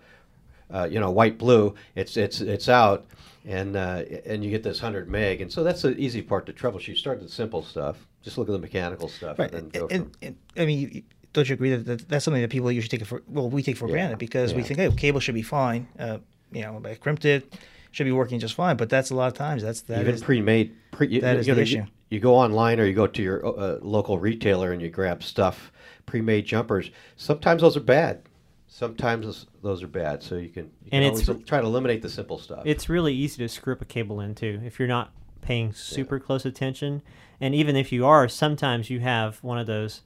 [0.73, 1.75] uh, you know, white blue.
[1.95, 3.05] It's it's it's out,
[3.45, 6.53] and uh, and you get this hundred meg, and so that's the easy part to
[6.53, 6.97] troubleshoot.
[6.97, 7.97] Start with the simple stuff.
[8.23, 9.53] Just look at the mechanical stuff, right.
[9.53, 10.11] and then go And, from.
[10.23, 13.01] and, I mean, you- don't you agree that, that that's something that people usually take
[13.01, 13.21] it for?
[13.27, 15.85] Well, we take for Yeah, granted because we think, hey, cable should be fine.
[15.99, 16.19] Uh,
[16.53, 17.53] you know, I crimped it,
[17.91, 18.77] should be working just fine.
[18.77, 19.61] But that's a lot of times.
[19.61, 20.73] That's that Even is- pre-made.
[20.91, 21.83] Pre, that you is know, the you- issue.
[22.09, 25.71] You, go online or you go to your uh, local retailer and you grab stuff,
[26.05, 26.91] pre-made jumpers.
[27.15, 28.21] Sometimes those are bad.
[28.67, 30.21] Sometimes those- are bad.
[30.21, 32.63] So you can, you can And it's always try to eliminate the simple stuff.
[32.65, 36.19] It's really easy to screw up a cable in too if you're not paying super
[36.19, 37.01] close attention.
[37.39, 40.01] And even if you are, sometimes you have one of those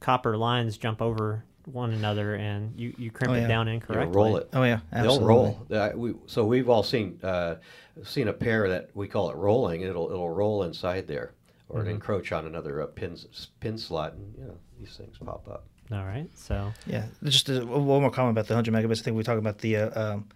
[0.00, 3.48] copper lines jump over one another and you, you crimp Oh, it yeah.
[3.48, 4.16] down You know, incorrectly.
[4.16, 4.48] roll it.
[4.52, 5.26] Oh yeah, They'll absolutely.
[5.26, 5.66] roll.
[5.70, 7.56] Uh, we, so we've all seen uh,
[8.04, 9.82] seen a pair that we call it rolling.
[9.82, 11.32] It'll it'll roll inside there,
[11.68, 11.90] or Mm-hmm.
[11.90, 13.16] encroach on another uh, pin
[13.60, 15.64] pin slot, and you know these things pop up.
[15.92, 16.28] All right.
[16.36, 19.00] So Yeah, just uh, one more comment about the 100 megabits.
[19.00, 20.28] I think we talked about the uh, um,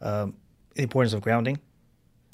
[0.00, 0.34] um,
[0.74, 1.58] the importance of grounding.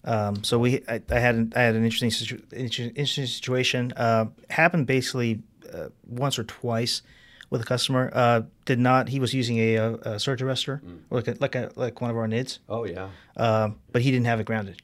[0.02, 3.92] Um, so we, I, I had an, I had an interesting situ- interesting situation.
[3.96, 5.42] Uh, happened basically
[5.74, 7.02] uh, once or twice
[7.50, 8.10] with a customer.
[8.14, 9.08] Uh, did not.
[9.08, 12.10] He was using a, a, a surge arrestor, or like a, like a, like one
[12.10, 13.08] of our NIDs, Oh yeah.
[13.36, 14.80] um, but he didn't have it grounded.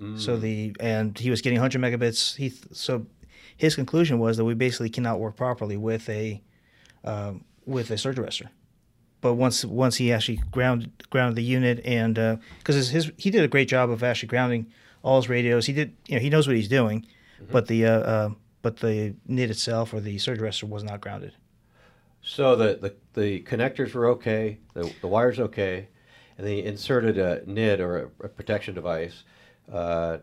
[0.00, 0.18] Mm.
[0.18, 2.36] So the and he was getting 100 megabits.
[2.36, 3.06] He th- so
[3.56, 6.42] his conclusion was that we basically cannot work properly with a
[7.04, 8.48] um, with a surge arrestor.
[9.20, 12.14] But once once he actually grounded grounded the unit and
[12.58, 14.66] because his, his he did a great job of actually grounding
[15.02, 15.66] all his radios.
[15.66, 17.06] He did you know he knows what he's doing,
[17.50, 18.30] but the uh, uh,
[18.62, 21.34] but the NID itself or the surge arrestor was not grounded.
[22.22, 22.78] So the,
[23.14, 25.88] the, the connectors were okay, the, the wire's okay,
[26.38, 29.24] and they inserted a NID or a, a protection device,
[29.72, 30.18] uh,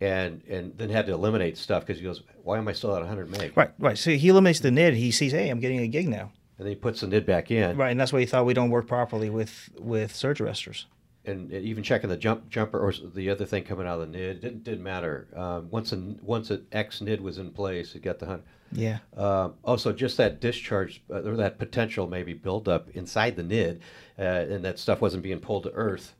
[0.00, 3.00] and and then had to eliminate stuff because he goes, why am I still at
[3.00, 3.52] 100 meg?
[3.56, 3.98] Right, right.
[3.98, 4.94] So he eliminates the NID.
[4.94, 6.32] He sees, hey, I'm getting a gig now.
[6.56, 8.54] And then he puts the NID back in, Right, and that's why he thought we
[8.54, 10.84] don't work properly with with surge arrestors.
[11.24, 14.40] and even checking the jump jumper or the other thing coming out of the NID
[14.40, 15.26] didn't didn't matter.
[15.34, 18.44] Um, once an once an X NID was in place, it got the hundred.
[18.72, 18.98] Yeah.
[19.16, 23.80] Um, also, just that discharge uh, or that potential maybe buildup inside the NID,
[24.18, 26.14] uh, and that stuff wasn't being pulled to Earth.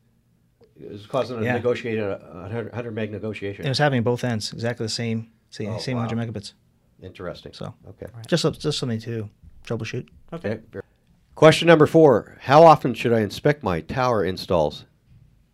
[0.81, 1.55] It was causing a Yeah.
[1.55, 3.65] negotiated a 100, 100 meg negotiation.
[3.67, 6.07] It was happening both ends, exactly the same, same, Oh, same wow.
[6.07, 6.55] 100 megabits.
[7.03, 7.53] Interesting.
[7.53, 8.07] So okay.
[8.27, 9.29] just just something to
[9.67, 10.09] troubleshoot.
[10.33, 10.61] okay.
[10.75, 10.87] Okay.
[11.35, 14.85] Question number four: How often should I inspect my tower installs?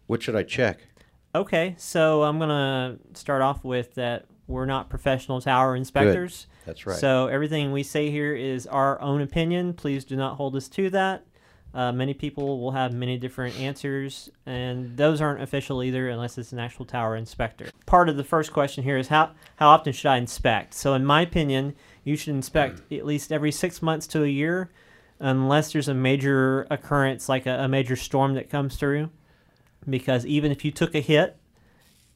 [0.07, 0.81] What should I check?
[1.35, 6.47] Okay, so I'm gonna start off with that we're not professional tower inspectors.
[6.65, 6.97] That's right.
[6.97, 9.75] So everything we say here is our own opinion.
[9.75, 11.25] Please do not hold us to that.
[11.75, 16.53] Uh, many people will have many different answers, and those aren't official either unless it's
[16.53, 17.69] an actual tower inspector.
[17.85, 20.73] Part of the first question here is how, how often should I inspect?
[20.73, 24.71] So, in my opinion, you should inspect at least every six months to a year,
[25.21, 29.11] unless there's a major occurrence like a, a major storm that comes through.
[29.89, 31.37] Because even if you took a hit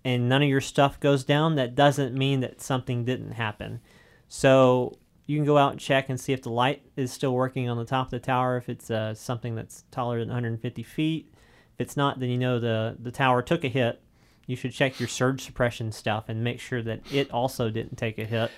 [0.04, 3.80] and none of your stuff goes down, that doesn't mean that something didn't happen.
[4.28, 7.68] So you can go out and check and see if the light is still working
[7.68, 8.56] on the top of the tower.
[8.56, 11.32] If it's uh, something that's taller than 150 feet,
[11.74, 14.00] if it's not, then you know the the tower took a hit.
[14.46, 18.18] you should check your surge suppression stuff and make sure that it also didn't take
[18.18, 18.50] a hit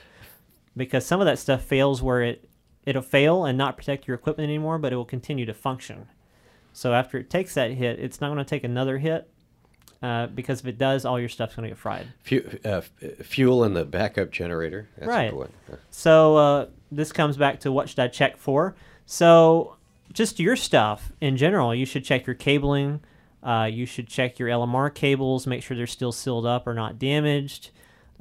[0.77, 2.49] because some of that stuff fails where it
[2.85, 6.09] it'll fail and not protect your equipment anymore, but it will continue to function.
[6.73, 9.29] So after it takes that hit, it's not going to take another hit
[10.03, 12.07] uh, because if it does, all your stuff's going to get fried.
[12.25, 12.81] Fu- uh,
[13.23, 14.89] fuel in the backup generator.
[14.97, 15.31] That's a Right.
[15.31, 15.53] good one.
[15.71, 15.77] Yeah.
[15.91, 18.75] So uh, this comes back to what should I check for?
[19.07, 19.77] So
[20.13, 23.01] just your stuff in general, you should check your cabling.
[23.43, 26.99] Uh, you should check your LMR cables, make sure they're still sealed up or not
[26.99, 27.71] damaged.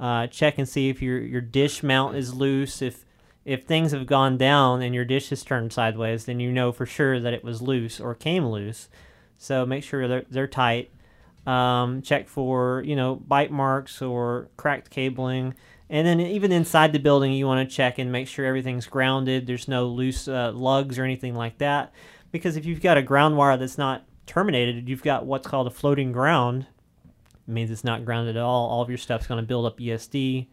[0.00, 2.82] Uh, check and see if your your dish mount is loose.
[2.82, 3.04] If
[3.44, 6.86] if things have gone down and your dish has turned sideways, then you know for
[6.86, 8.88] sure that it was loose or came loose.
[9.38, 10.90] So make sure they're, they're tight.
[11.46, 15.54] Um, check for you know bite marks or cracked cabling,
[15.90, 19.46] and then even inside the building, you want to check and make sure everything's grounded.
[19.46, 21.92] There's no loose uh, lugs or anything like that.
[22.30, 25.70] Because if you've got a ground wire that's not terminated, you've got what's called a
[25.70, 26.66] floating ground.
[27.46, 28.70] It means it's not grounded at all.
[28.70, 30.46] All of your stuff's going to build up ESD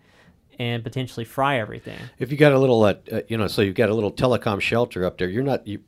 [0.60, 1.98] and potentially fry everything.
[2.20, 4.60] If you got a little, uh, uh, you know, so you've got a little telecom
[4.60, 5.80] shelter up there, you're not, you,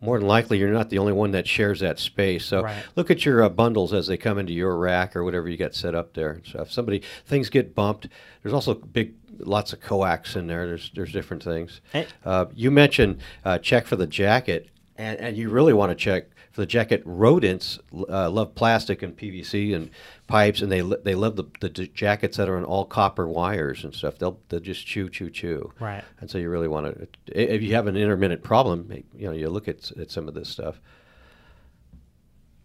[0.00, 2.44] more than likely, you're not the only one that shares that space.
[2.46, 2.82] So Right.
[2.96, 5.74] look at your uh, bundles as they come into your rack or whatever you got
[5.74, 6.40] set up there.
[6.50, 8.08] So if somebody things get bumped,
[8.42, 10.66] there's also big, lots of coax in there.
[10.66, 11.80] There's there's different things.
[11.92, 12.06] Hey.
[12.24, 16.28] Uh, you mentioned uh, check for the jacket, and, and you really want to check
[16.52, 17.02] for the jacket.
[17.04, 19.90] Rodents uh, love plastic and PVC and
[20.26, 23.94] pipes, and they they love the, the jackets that are on all copper wires and
[23.94, 24.18] stuff.
[24.18, 25.72] They'll they'll just chew chew chew.
[25.80, 26.04] Right.
[26.20, 29.48] And so you really want to, if you have an intermittent problem, you know, you
[29.48, 30.80] look at, at some of this stuff.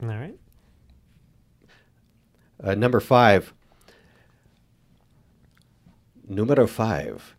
[0.04, 0.36] All right.
[2.64, 3.54] Uh, number five.
[6.28, 7.36] Numero five.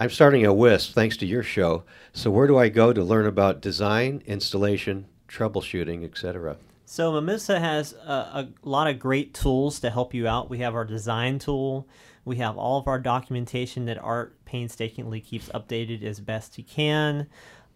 [0.00, 1.82] I'm starting a WISP thanks to your show.
[2.12, 6.56] So where do I go to learn about design, installation, troubleshooting, etc.?
[6.84, 10.48] So Mimosa has a, a lot of great tools to help you out.
[10.48, 11.86] We have our design tool.
[12.24, 17.26] We have all of our documentation that Art painstakingly keeps updated as best he can.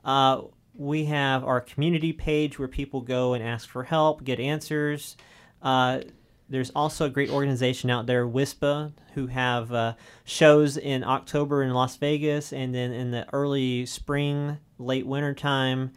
[0.05, 0.43] Uh,
[0.75, 5.17] we have our community page where people go and ask for help, get answers.
[5.61, 6.01] Uh,
[6.49, 11.73] there's also a great organization out there, WISPA, who have uh, shows in October in
[11.73, 15.93] Las Vegas and then in the early spring, late winter time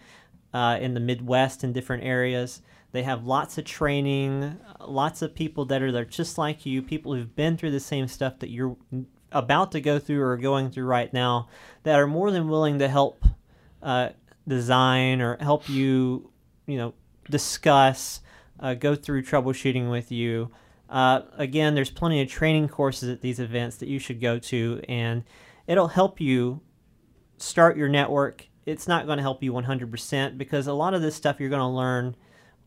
[0.56, 2.62] uh, in the Midwest in different areas.
[2.94, 7.14] They have lots of training, lots of people that are there just like you, people
[7.14, 8.78] who've been through the same stuff that you're
[9.34, 11.50] about to go through or going through right now,
[11.84, 13.26] that are more than willing to help
[13.84, 14.12] uh,
[14.48, 16.32] design or help you,
[16.68, 16.94] you know,
[17.30, 18.22] discuss,
[18.62, 20.50] uh, go through troubleshooting with you.
[20.90, 24.82] Uh, again, there's plenty of training courses at these events that you should go to,
[24.88, 25.26] and
[25.68, 26.62] it'll help you
[27.40, 28.48] start your network.
[28.66, 31.60] It's not going to help you 100% because a lot of this stuff you're going
[31.60, 32.16] to learn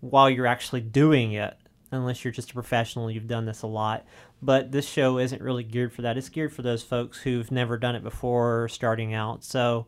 [0.01, 1.57] while you're actually doing it,
[1.91, 4.05] unless you're just a professional, you've done this a lot.
[4.41, 6.17] But this show isn't really geared for that.
[6.17, 9.43] It's geared for those folks who've never done it before starting out.
[9.43, 9.87] So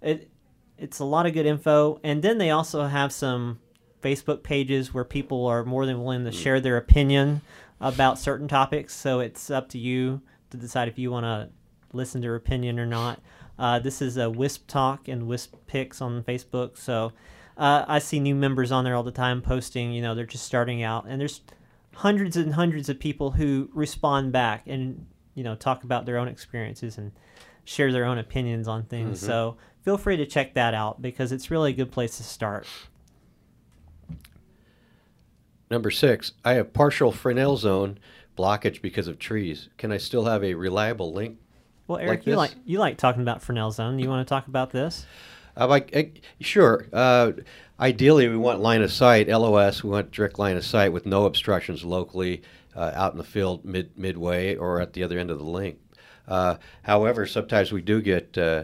[0.00, 0.30] it
[0.78, 2.00] it's a lot of good info.
[2.02, 3.60] And then they also have some
[4.02, 6.36] Facebook pages where people are more than willing to hmm.
[6.36, 7.42] share their opinion
[7.80, 8.94] about certain topics.
[8.94, 11.50] So it's up to you to decide if you want to
[11.92, 13.20] listen to their opinion or not.
[13.60, 16.78] Uh, this is a Wisp Talk and Wisp Picks on Facebook.
[16.78, 17.12] So
[17.58, 20.46] uh, I see new members on there all the time posting, you know, they're just
[20.46, 21.04] starting out.
[21.06, 21.42] And there's
[21.96, 26.26] hundreds and hundreds of people who respond back and, you know, talk about their own
[26.26, 27.12] experiences and
[27.64, 29.20] share their own opinions on things.
[29.20, 32.66] So feel free to check that out because it's really a good place to start.
[35.70, 37.98] Number six, I have partial Fresnel zone
[38.38, 39.68] blockage because of trees.
[39.76, 41.38] Can I still have a reliable link?
[41.90, 42.36] Well, Eric, Like you this?
[42.36, 43.98] like you like talking about Fresnel Zone.
[43.98, 45.06] You want to talk about this?
[45.56, 46.04] I like, eh,
[46.40, 46.86] sure.
[46.92, 47.32] Uh,
[47.80, 49.82] ideally, we want line of sight, LOS.
[49.82, 52.42] We want direct line of sight with no obstructions locally
[52.76, 55.80] uh, out in the field mid midway or at the other end of the link.
[56.28, 58.62] Uh, however, sometimes we do get uh,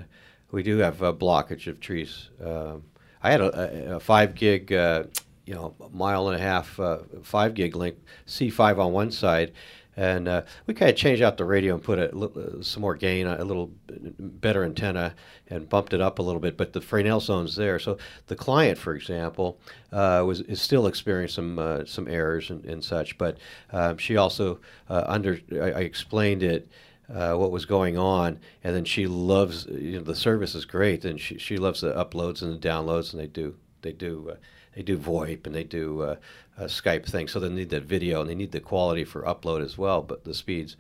[0.53, 2.31] we do have a blockage of trees.
[2.41, 2.85] Um,
[3.25, 5.03] I had a, a, a five gig, uh,
[5.47, 7.97] you know, mile and a half uh, five gig link
[8.29, 9.51] C5 on one side.
[9.97, 12.95] And uh, we kind of changed out the radio and put a, uh, some more
[12.95, 13.71] gain, a little
[14.19, 15.15] better antenna,
[15.49, 16.57] and bumped it up a little bit.
[16.59, 17.79] But the Fresnel zone's there.
[17.79, 19.59] So the client, for example,
[19.93, 23.17] uh, was is still experiencing some uh, some errors and, and such.
[23.17, 23.39] But
[23.73, 26.69] um, she also uh, under I, I explained it.
[27.09, 31.05] Uh, what was going on, and then she loves you know the service is great,
[31.05, 34.37] and she, she loves the uploads and the downloads, and they do they do
[34.77, 36.17] they do VoIP and they do uh,
[36.59, 37.29] uh, Skype thing.
[37.29, 40.25] so they need that video and they need the quality for upload as well, but
[40.25, 40.77] the speeds.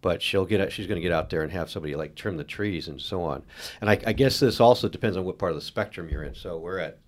[0.00, 2.36] But she'll get out, she's going to get out there and have somebody like trim
[2.36, 3.42] the trees and so on.
[3.80, 6.34] And I, I guess this also depends on what part of the spectrum you're in.
[6.36, 6.98] So we're at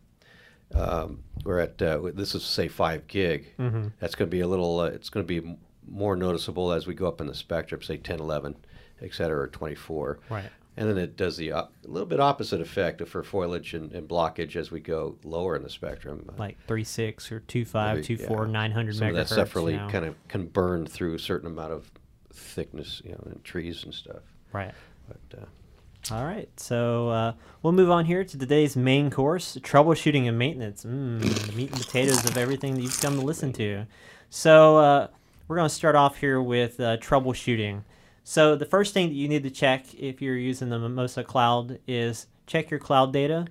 [0.75, 3.55] um, we're at uh, this is say five gig.
[3.59, 3.89] Mm-hmm.
[4.01, 4.81] That's going to be a little.
[4.81, 7.83] Uh, it's going to be m- more noticeable as we go up in the spectrum,
[7.83, 8.57] say 10, 11,
[9.03, 10.19] et cetera, or 24.
[10.29, 10.45] Right.
[10.77, 14.57] And then it does the a little bit opposite effect for foliage and, and blockage
[14.57, 16.31] as we go lower in the spectrum.
[16.39, 18.53] Like three six or two five, maybe, two four, yeah.
[18.53, 19.11] nine hundred Some megahertz.
[19.11, 19.89] of that stuff really you know.
[19.89, 21.91] kind of can burn through a certain amount of
[22.33, 24.23] thickness, you know, in trees and stuff.
[24.53, 24.73] Right.
[25.09, 30.29] But uh, All right, so uh, we'll move on here to today's main course: troubleshooting
[30.29, 30.85] and maintenance.
[30.85, 33.85] Mm, the meat and potatoes of everything that you've come to listen to.
[34.31, 35.09] So uh,
[35.47, 37.83] we're going to start off here with uh, troubleshooting.
[38.31, 41.81] So the first thing that you need to check if you're using the Mimosa Cloud
[41.89, 43.49] is check your cloud data.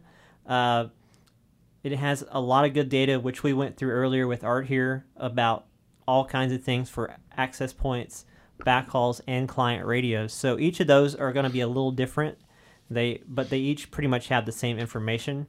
[0.48, 0.86] Uh,
[1.84, 5.06] it has a lot of good data, which we went through earlier with Art here
[5.18, 5.65] about
[6.08, 8.24] all kinds of things for access points,
[8.60, 10.32] backhauls, and client radios.
[10.32, 12.38] So each of those are going to be a little different.
[12.89, 15.48] They, but they each pretty much have the same information.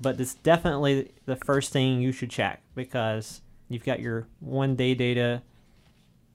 [0.00, 4.94] But it's definitely the first thing you should check because you've got your one day
[4.94, 5.42] data,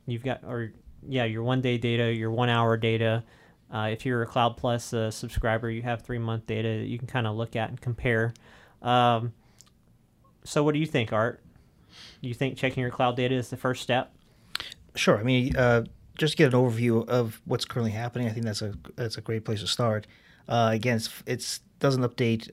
[0.05, 0.73] you've got or
[1.07, 3.23] yeah your one day data, your one hour data.
[3.73, 6.97] Uh, if you're a Cloud Plus uh, subscriber, you have three month data that you
[6.97, 8.33] can kind of look at and compare.
[8.81, 9.33] Um,
[10.43, 11.41] so, what do you think, Art?
[12.21, 14.13] You think checking your cloud data is the first step?
[14.95, 15.17] Sure.
[15.17, 15.83] I mean, uh,
[16.17, 18.27] just to get an overview of what's currently happening.
[18.27, 20.07] I think that's a that's a great place to start.
[20.47, 22.49] Uh, again, it's, it's doesn't update.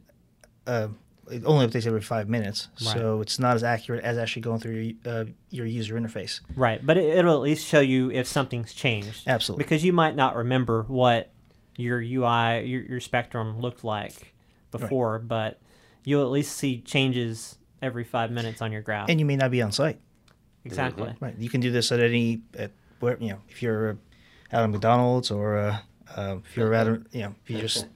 [1.30, 4.74] It only updates every five minutes, so it's not as accurate as actually going through
[4.74, 6.40] your, uh, your user interface.
[6.54, 9.22] Right, but it, it'll at least show you if something's changed.
[9.26, 9.64] Absolutely.
[9.64, 11.32] Because you might not remember what
[11.76, 14.34] your UI, your, your spectrum looked like
[14.70, 15.60] before, but
[16.04, 19.08] you'll at least see changes every five minutes on your graph.
[19.08, 20.00] And you may not be on site.
[20.64, 21.14] exactly.
[21.20, 21.37] Right.
[21.38, 23.94] You can do this at any at where you know if you're uh,
[24.52, 25.78] out at McDonald's or uh,
[26.16, 27.87] uh, if you're at a, you know if you're just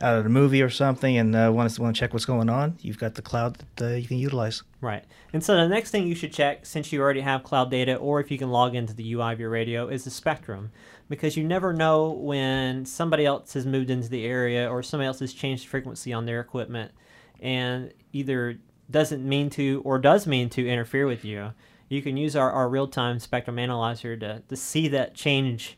[0.00, 2.48] out at a movie or something and uh, want to want to check what's going
[2.48, 4.62] on, you've got the cloud that uh, you can utilize.
[4.80, 5.04] Right.
[5.32, 8.20] And so the next thing you should check, since you already have cloud data, or
[8.20, 10.70] if you can log into the UI of your radio, is the spectrum.
[11.08, 15.20] Because you never know when somebody else has moved into the area or somebody else
[15.20, 16.92] has changed frequency on their equipment
[17.40, 18.58] and either
[18.90, 21.52] doesn't mean to or does mean to interfere with you.
[21.88, 25.76] You can use our, our real time spectrum analyzer to, to see that change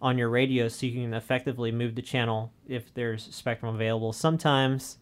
[0.00, 4.12] on your radio so you can effectively move the channel if there's spectrum available.
[4.12, 4.98] Sometimes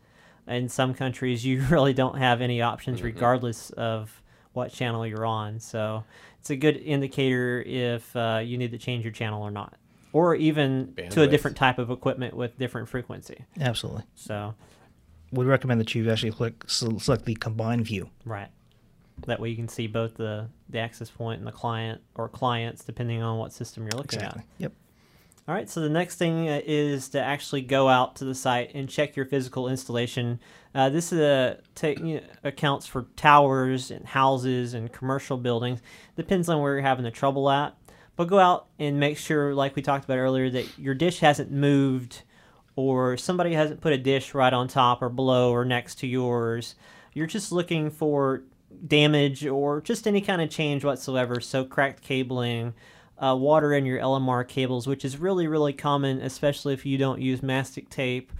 [0.46, 5.58] in some countries you really don't have any options regardless of what channel you're on.
[5.58, 6.04] So
[6.38, 9.74] it's a good indicator if uh, you need to change your channel or not.
[10.12, 13.44] Or even to a different type of equipment with different frequency.
[13.60, 14.04] Absolutely.
[14.14, 14.54] So,
[15.32, 18.10] We recommend that you actually click select the combined view.
[18.24, 18.48] right.
[19.26, 22.84] That way you can see both the, the access point and the client or clients
[22.84, 24.44] depending on what system you're looking at.
[24.58, 24.72] Yep.
[25.46, 28.74] All right, so the next thing uh, is to actually go out to the site
[28.74, 30.40] and check your physical installation.
[30.74, 31.12] Uh, this
[32.42, 35.82] accounts for towers and houses and commercial buildings.
[36.16, 37.76] Depends on where you're having the trouble at.
[38.16, 41.50] But go out and make sure, like we talked about earlier, that your dish hasn't
[41.50, 42.22] moved
[42.74, 46.74] or somebody hasn't put a dish right on top or below or next to yours.
[47.12, 48.44] You're just looking for
[48.86, 51.40] damage or just any kind of change whatsoever.
[51.40, 52.72] So cracked cabling,
[53.24, 57.20] uh, water in your LMR cables, which is really, really common, especially if you don't
[57.20, 58.32] use mastic tape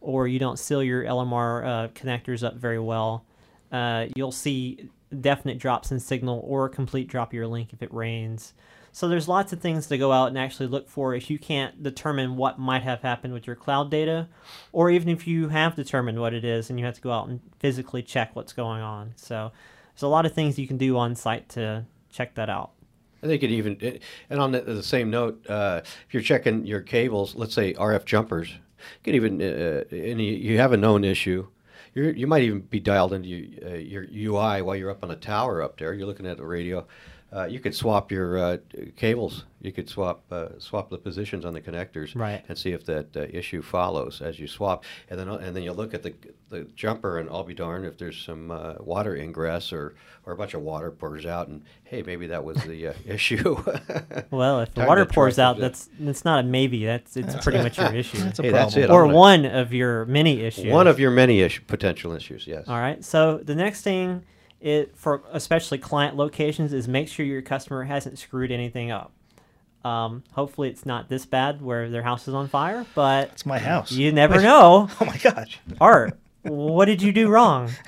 [0.00, 3.26] or you don't seal your LMR uh, connectors up very well.
[3.70, 4.88] Uh, you'll see
[5.20, 8.54] definite drops in signal or a complete drop of your link if it rains.
[8.92, 11.82] So there's lots of things to go out and actually look for if you can't
[11.82, 14.28] determine what might have happened with your cloud data,
[14.72, 17.28] or even if you have determined what it is and you have to go out
[17.28, 19.12] and physically check what's going on.
[19.16, 19.52] So
[19.92, 22.72] there's a lot of things you can do on site to check that out.
[23.22, 27.34] I think it even, and on the, same note, uh, if you're checking your cables,
[27.34, 28.56] let's say RF jumpers, you
[29.04, 31.46] could even, uh, and you, you have a known issue,
[31.94, 35.10] you're, you might even be dialed into your, uh, your UI while you're up on
[35.10, 35.92] a tower up there.
[35.92, 36.86] You're looking at the radio.
[37.32, 38.56] Uh, you could swap your uh,
[38.96, 39.44] cables.
[39.62, 42.42] You could swap uh, swap the positions on the connectors, Right.
[42.48, 44.84] and see if that uh, issue follows as you swap.
[45.08, 46.12] And then and then you look at the
[46.48, 49.94] the jumper, and I'll be darned if there's some uh, water ingress or
[50.26, 53.62] or a bunch of water pours out, and hey, maybe that was the uh, issue.
[54.30, 56.84] Well, if the water pours out, things that's that's not a maybe.
[56.84, 58.90] That's it's pretty much your issue, That's a Hey, that's problem.
[58.90, 58.94] it.
[58.94, 60.66] or I'm gonna- one of your many issues.
[60.72, 62.66] One of your many issue, potential issues, yes.
[62.68, 63.04] All right.
[63.04, 64.22] So the next thing,
[64.60, 69.12] it for especially client locations, is make sure your customer hasn't screwed anything up.
[69.84, 73.58] Um, hopefully, it's not this bad where their house is on fire, but It's my
[73.58, 73.90] house.
[73.92, 74.88] you never know.
[75.00, 75.58] Oh my gosh.
[75.80, 77.70] Art, what did you do wrong?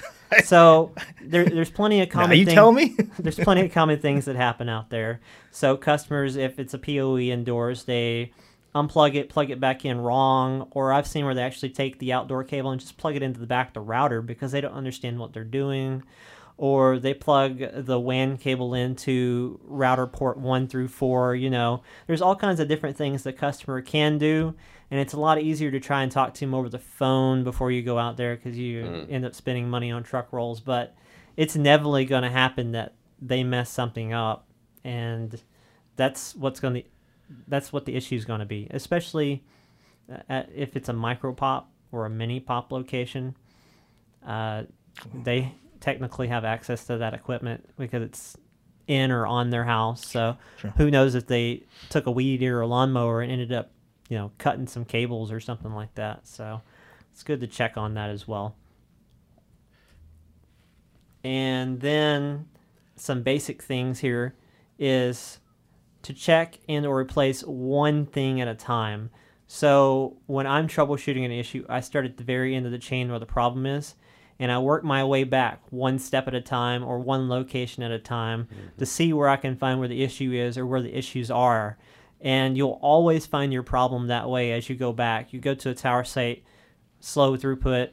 [0.44, 2.30] So there, there's plenty of common.
[2.30, 2.96] Now you thing- tell me.
[3.18, 5.20] there's plenty of common things that happen out there.
[5.50, 8.32] So customers, if it's a POE indoors, they
[8.74, 12.14] unplug it, plug it back in wrong, or I've seen where they actually take the
[12.14, 14.72] outdoor cable and just plug it into the back of the router because they don't
[14.72, 16.02] understand what they're doing,
[16.56, 21.34] or they plug the WAN cable into router port one through four.
[21.34, 24.54] You know, there's all kinds of different things the customer can do,
[24.90, 27.70] and it's a lot easier to try and talk to them over the phone before
[27.70, 30.60] you go out there because you end up spending money on truck rolls.
[30.60, 30.94] But
[31.36, 34.46] it's inevitably going to happen that they mess something up,
[34.84, 35.40] and
[35.96, 36.82] that's what's going to
[37.48, 39.42] that's what the issue is going to be, especially
[40.12, 43.36] uh, at, if it's a micro pop or a mini pop location.
[44.26, 44.64] Uh,
[45.14, 45.52] they
[45.82, 48.36] technically have access to that equipment because it's
[48.86, 50.06] in or on their house.
[50.06, 50.70] So Sure.
[50.76, 53.70] who knows if they took a weed eater or a lawnmower and ended up,
[54.08, 56.26] you know, cutting some cables or something like that.
[56.26, 56.62] So
[57.12, 58.56] it's good to check on that as well.
[61.24, 62.48] And then
[62.96, 64.34] some basic things here
[64.78, 65.38] is
[66.02, 69.10] to check and or replace one thing at a time.
[69.46, 73.10] So when I'm troubleshooting an issue, I start at the very end of the chain
[73.10, 73.94] where the problem is,
[74.42, 77.92] and I work my way back one step at a time or one location at
[77.92, 80.92] a time to see where I can find where the issue is or where the
[80.92, 81.78] issues are.
[82.20, 85.32] And you'll always find your problem that way as you go back.
[85.32, 86.42] You go to a tower site,
[86.98, 87.90] slow throughput,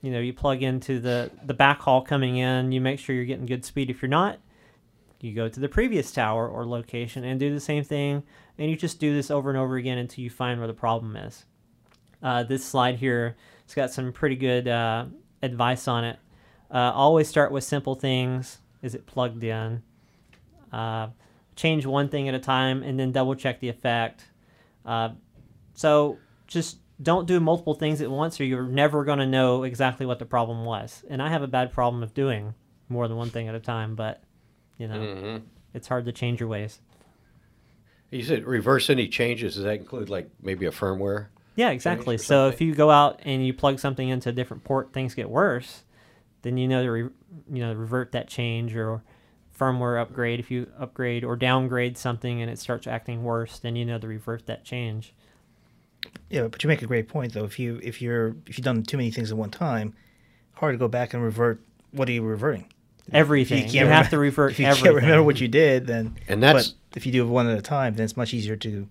[0.00, 3.44] you know, you plug into the the backhaul coming in, you make sure you're getting
[3.44, 3.90] good speed.
[3.90, 4.38] If you're not,
[5.20, 8.22] you go to the previous tower or location and do the same thing
[8.56, 11.14] and you just do this over and over again until you find where the problem
[11.14, 11.44] is
[12.22, 15.04] uh, this slide here it's got some pretty good uh,
[15.42, 16.18] advice on it
[16.70, 19.82] uh, always start with simple things is it plugged in
[20.72, 21.08] uh,
[21.56, 24.24] change one thing at a time and then double check the effect
[24.86, 25.10] uh,
[25.74, 30.04] so just don't do multiple things at once or you're never going to know exactly
[30.04, 32.54] what the problem was and i have a bad problem of doing
[32.88, 34.22] more than one thing at a time but
[34.78, 35.36] you know hmm
[35.74, 36.80] it's hard to change your ways.
[38.10, 39.54] You said reverse any changes.
[39.54, 41.26] Does that include like maybe a firmware?
[41.60, 42.16] Yeah, exactly.
[42.16, 45.28] So if you go out and you plug something into a different port, things get
[45.28, 45.82] worse.
[46.40, 47.02] Then you know to re-
[47.52, 49.02] you know revert that change or
[49.58, 50.40] firmware upgrade.
[50.40, 54.08] If you upgrade or downgrade something and it starts acting worse, then you know to
[54.08, 55.12] revert that change.
[56.30, 57.44] Yeah, but you make a great point though.
[57.44, 59.92] If you if you're if you've done too many things at one time,
[60.54, 61.60] hard to go back and revert.
[61.90, 62.72] What are you reverting?
[63.12, 64.84] Everything you, can't have remem- to revert If you everything.
[64.84, 67.58] can't remember what you did, then And that's- But if you do it one at
[67.58, 68.88] a time, then it's much easier to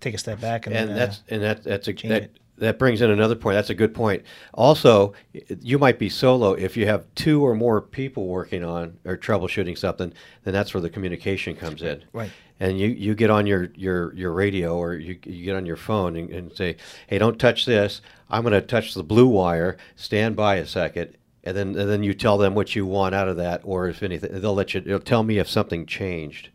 [0.00, 2.38] take a step back and, and uh, that's and that that's a that, it.
[2.58, 3.54] that brings in another point.
[3.54, 4.22] That's a good point.
[4.54, 5.12] Also,
[5.60, 9.76] you might be solo if you have two or more people working on or troubleshooting
[9.76, 10.12] something.
[10.44, 12.04] Then that's where the communication comes in.
[12.12, 12.30] Right.
[12.60, 15.76] And you, you get on your, your, your radio or you, you get on your
[15.76, 16.76] phone and, and say,
[17.06, 18.00] hey, don't touch this.
[18.28, 19.76] I'm going to touch the blue wire.
[19.94, 21.16] Stand by a second.
[21.44, 24.02] And then, and then you tell them what you want out of that, or if
[24.02, 24.80] anything, they'll let you.
[24.80, 26.50] They'll tell me if something changed.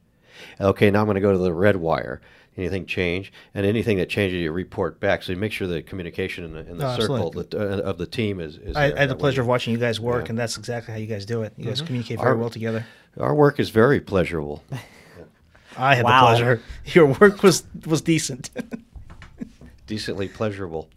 [0.59, 2.21] Okay, now I'm going to go to the red wire.
[2.55, 3.33] Anything change?
[3.55, 5.23] And anything that changes, you report back.
[5.23, 7.97] So you make sure the communication in the, in the Oh, circle that, uh, of
[7.97, 8.57] the team is.
[8.57, 8.97] is I, there.
[8.97, 10.21] I had the That way pleasure of watching you guys work, Yeah.
[10.23, 10.29] Mm-hmm.
[10.31, 11.53] and that's exactly how you guys do it.
[11.57, 12.85] You guys communicate very Our- well together.
[13.19, 14.63] Our work is very pleasurable.
[15.77, 16.21] I had Wow.
[16.21, 16.61] the pleasure.
[16.85, 18.49] Your work was was decent.
[19.87, 20.89] Decently pleasurable.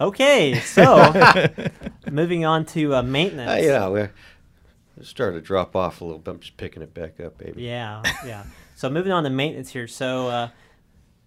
[0.00, 1.12] Okay, so
[2.10, 3.50] moving on to uh, maintenance.
[3.50, 4.10] Uh, you know, we're
[5.02, 6.30] starting to drop off a little bit.
[6.32, 7.62] I'm just picking it back up, baby.
[7.62, 8.44] Yeah, yeah.
[8.74, 9.86] So moving on to maintenance here.
[9.86, 10.48] So uh,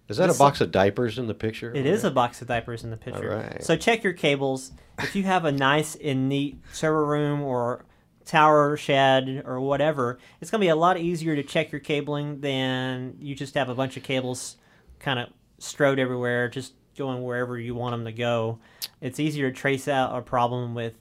[0.08, 1.74] Is that a box of diapers in the picture?
[1.74, 3.32] It is a box of diapers in the picture.
[3.32, 3.64] Alright.
[3.64, 4.72] So check your cables.
[4.98, 7.84] If you have a nice and neat server room or
[8.24, 12.40] tower shed or whatever, it's going to be a lot easier to check your cabling
[12.40, 14.56] than you just have a bunch of cables
[14.98, 15.28] kind of
[15.58, 18.58] strode everywhere, just going wherever you want them to go.
[19.00, 20.94] It's easier to trace out a problem with,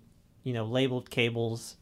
[0.43, 1.76] you know, labeled cables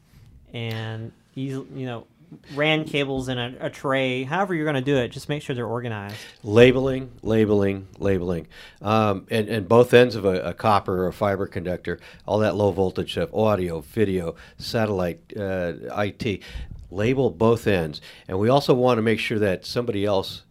[0.54, 2.08] and easy, you know,
[2.54, 4.24] ran cables in a, a tray.
[4.24, 6.16] However you're going to do it, just make sure they're organized.
[6.44, 8.48] Labeling, labeling, labeling,
[8.82, 12.56] um, and and both ends of a, a copper or a fiber conductor, all that
[12.56, 16.42] low voltage stuff, audio, video, satellite, uh, IT,
[16.92, 20.42] label both ends, and we also want to make sure that somebody else.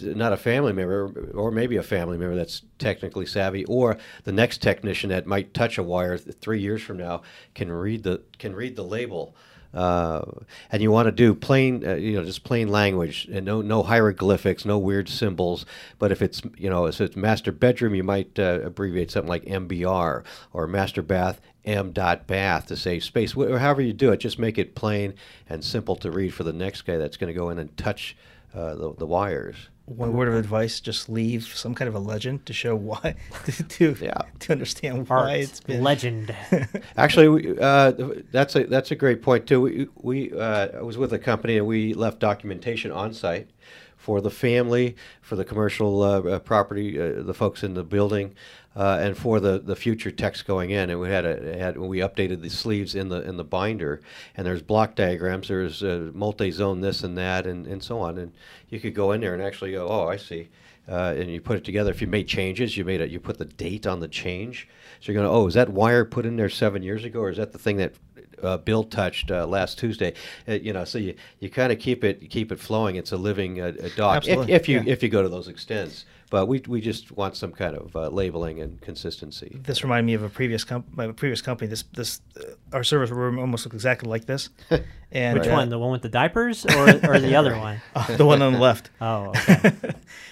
[0.00, 4.62] Not a family member, or maybe a family member that's technically savvy, or the next
[4.62, 7.22] technician that might touch a wire th- three years from now
[7.56, 9.34] can read the can read the label.
[9.74, 10.22] Uh,
[10.70, 13.82] and you want to do plain, uh, you know, just plain language, and no no
[13.82, 15.64] hieroglyphics, no weird symbols.
[15.98, 19.44] But if it's you know, if it's master bedroom, you might uh, abbreviate something like
[19.44, 23.32] MBR or master bath M dot bath to save space.
[23.32, 25.14] Wh- However you do it, just make it plain
[25.48, 28.16] and simple to read for the next guy that's going to go in and touch
[28.54, 29.56] uh, the, the wires.
[29.86, 33.16] One word of advice: just leave some kind of a legend to show why,
[33.46, 34.14] to to, Yeah.
[34.40, 35.82] to understand Art, why it's been.
[35.82, 36.34] legend.
[36.96, 37.92] Actually, we, uh,
[38.30, 39.60] that's a that's a great point too.
[39.60, 43.50] We, we uh, I was with a company and we left documentation on site
[43.96, 48.34] for the family, for the commercial uh, uh, property, uh, the folks in the building,
[48.76, 50.90] uh, and for the, the future text going in.
[50.90, 54.00] And we had a had we updated the sleeves in the in the binder,
[54.36, 58.18] and there's block diagrams, there's uh, multi-zone this and that, and, and so on.
[58.18, 58.32] And
[58.68, 60.48] you could go in there and actually go, oh, I see.
[60.88, 61.92] Uh, and you put it together.
[61.92, 63.08] If you made changes, you made it.
[63.08, 64.68] You put the date on the change.
[65.00, 67.30] So you're going to, oh, is that wire put in there seven years ago, or
[67.30, 67.94] is that the thing that
[68.42, 70.14] uh, Bill touched uh, last Tuesday.
[70.48, 72.96] Uh, you know, so you, you kind of keep it keep it flowing.
[72.96, 74.24] It's a living uh, a doc.
[74.24, 74.92] If, Absolutely, if you yeah.
[74.92, 78.08] if you go to those extents, but we we just want some kind of uh,
[78.08, 79.58] labeling and consistency.
[79.62, 81.68] This reminded me of a previous comp- my previous company.
[81.68, 84.48] This this uh, our service room almost looked exactly like this,
[85.12, 85.68] and Which uh, one?
[85.68, 87.80] The one with the diapers or, or the other one?
[87.94, 88.90] uh, the one on the left.
[89.00, 89.72] Oh, okay.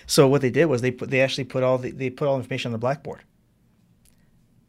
[0.06, 2.34] So what they did was they put they actually put all the they put all
[2.34, 3.20] the information on the blackboard.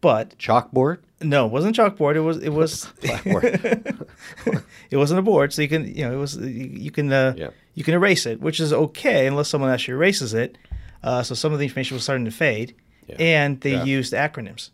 [0.01, 0.97] But Chalkboard.
[1.21, 2.15] no, it wasn't chalkboard.
[2.15, 3.43] It was it was Blackboard.
[4.89, 6.45] it wasn't a board, so you can you know it was you,
[6.85, 7.49] you can uh, Yeah.
[7.75, 10.57] you can erase it, which is okay unless someone actually erases it.
[11.03, 12.75] Uh, so some of the information was starting to fade,
[13.07, 13.15] Yeah.
[13.19, 13.83] and they Yeah.
[13.83, 14.69] used acronyms,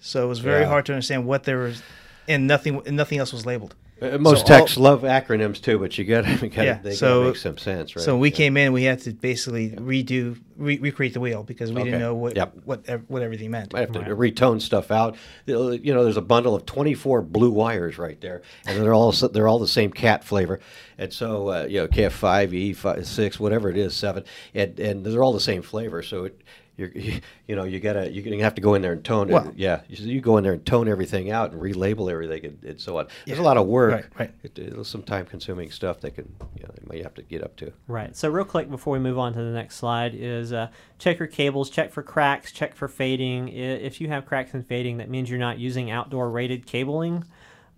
[0.00, 1.82] so it was very hard to understand what there was,
[2.28, 3.74] and nothing and nothing else was labeled.
[4.00, 7.18] Uh, most So all- techs love acronyms too, but you got to Yeah, they so-
[7.20, 8.04] gotta make some sense, right?
[8.04, 8.36] So we Yeah.
[8.36, 11.90] came in, we had to basically redo re- recreate the wheel because we Okay.
[11.90, 12.52] didn't know what Yep.
[12.64, 13.74] what what everything meant.
[13.74, 14.10] I have to Right.
[14.34, 15.16] retone stuff out.
[15.46, 19.48] You know, there's a bundle of 24 blue wires right there, and they're all they're
[19.48, 20.60] all the same cat flavor.
[20.96, 24.24] And so, uh, you know, KF5, E5, six, whatever it is, seven,
[24.54, 26.02] and and they're all the same flavor.
[26.02, 26.40] So it,
[26.78, 26.90] you're,
[27.46, 29.28] you know, you gotta you're gonna have to go in there and tone.
[29.28, 29.56] Well- it.
[29.56, 32.80] Yeah, you, you go in there and tone everything out and relabel everything and, and
[32.80, 33.08] so on.
[33.26, 33.92] There's a lot of work.
[33.92, 34.34] Right, right.
[34.42, 37.42] It, it's some time consuming stuff that can you know you might have to get
[37.42, 37.72] up to.
[37.88, 38.16] Right.
[38.16, 40.68] So real quick before we move on to the next slide is uh,
[40.98, 43.48] check your cables, check for cracks, check for fading.
[43.48, 47.24] If you have cracks and fading, that means you're not using outdoor rated cabling.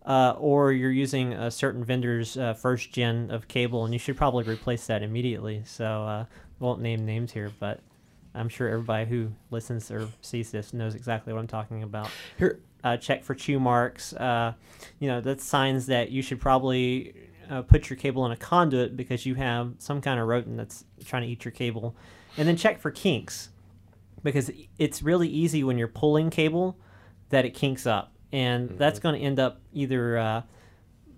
[0.06, 4.16] Uh, or you're using a certain vendor's uh, first gen of cable, and you should
[4.16, 5.62] probably replace that immediately.
[5.66, 6.24] So, uh,
[6.58, 7.80] won't name names here, but
[8.34, 12.60] I'm sure everybody who listens or sees this knows exactly what I'm talking about Here,
[12.84, 14.12] uh, check for chew marks.
[14.12, 14.54] Uh,
[14.98, 17.14] you know, that's signs that you should probably
[17.50, 20.84] uh, put your cable in a conduit because you have some kind of rodent that's
[21.04, 21.96] trying to eat your cable.
[22.36, 23.50] And then check for kinks
[24.22, 26.78] because it's really easy when you're pulling cable
[27.30, 28.12] that it kinks up.
[28.32, 30.42] And that's going to end up either uh,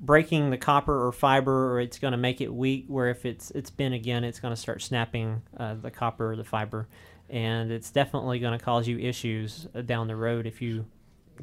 [0.02, 3.52] breaking the copper or fiber or it's going to make it weak where if it's
[3.52, 6.88] it's bent again it's going to start snapping uh, the copper or the fiber
[7.30, 10.84] and it's definitely going to cause you issues uh, down the road if you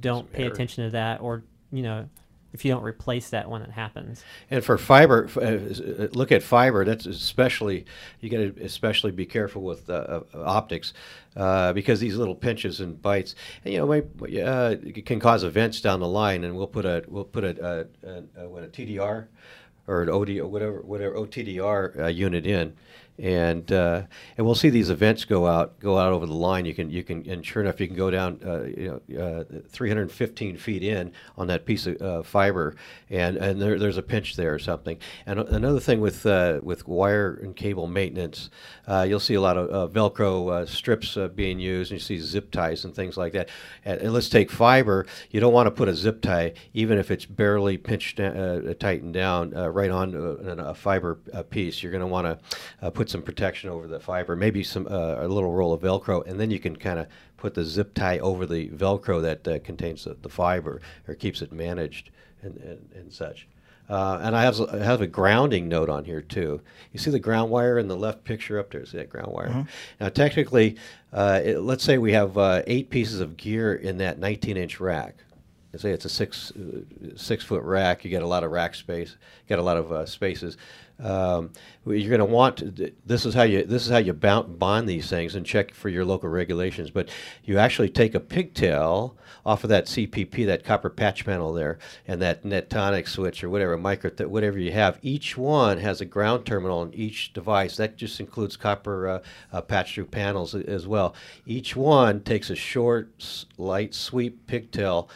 [0.02, 0.52] don't pay error.
[0.52, 2.08] attention to that or you know
[2.54, 6.44] if you don't replace that when it happens And for fiber, uh, uh, look at
[6.44, 6.86] fiber.
[6.86, 7.86] That's especially
[8.20, 10.94] you got to especially be careful with uh, uh, optics
[11.36, 14.06] uh, because these little pinches and bites, you know, might,
[14.40, 14.76] uh,
[15.06, 16.44] can cause events down the line.
[16.44, 19.28] And we'll put a we'll put a, a, a, what, a TDR
[19.88, 22.76] or an OD or whatever whatever OTDR unit in,
[23.20, 24.04] and uh,
[24.38, 26.66] and we'll see these events go out go out over the line.
[26.66, 29.44] You can you can and sure enough you can go down uh, you know uh,
[29.70, 32.76] 315 feet in on that piece of uh, fiber,
[33.10, 34.98] and and there, there's a pinch there or something.
[35.26, 38.50] And another thing with uh, with wire and cable maintenance,
[38.88, 42.86] uh, you'll see a lot of Velcro strips being used, and you see zip ties
[42.86, 43.50] and things like that.
[43.84, 45.06] And, and let's take fiber.
[45.30, 49.52] You don't want to put a zip tie, even if it's barely pinched tightened down,
[49.52, 51.16] right on a, a fiber
[51.50, 51.84] piece.
[51.84, 52.40] You're going to want to
[52.82, 56.26] uh, put some protection over the fiber, maybe some uh, a little roll of Velcro,
[56.28, 57.08] and then you can kind of
[57.38, 61.42] put the zip tie over the Velcro that uh, contains the, the fiber or keeps
[61.42, 62.12] it managed
[62.44, 63.48] and, and, and such.
[63.90, 66.62] Uh, and I have, I have a grounding note on here too.
[66.94, 68.86] You see the ground wire in the left picture up there?
[68.86, 69.66] See that ground wire?
[70.00, 70.76] Now, technically,
[71.12, 74.80] uh, it, let's say we have uh, eight pieces of gear in that 19 inch
[74.80, 75.16] rack.
[75.78, 76.52] Say it's a six
[77.16, 78.04] six foot rack.
[78.04, 79.18] You get a lot of rack space.
[79.48, 80.58] Get a lot of uh, spaces.
[81.02, 81.52] Um,
[81.86, 85.10] you're going to want this is how you this is how you bound, bond these
[85.10, 86.90] things and check for your local regulations.
[86.90, 87.10] But
[87.44, 89.16] you actually take a pigtail
[89.46, 93.78] off of that CPP, that copper patch panel there, and that Netonix switch or whatever
[93.78, 95.00] micro whatever you have.
[95.02, 97.78] Each one has a ground terminal on each device.
[97.78, 99.20] That just includes copper uh,
[99.54, 101.16] uh, patch through panels as well.
[101.46, 105.10] Each one takes a short, light sweep pigtail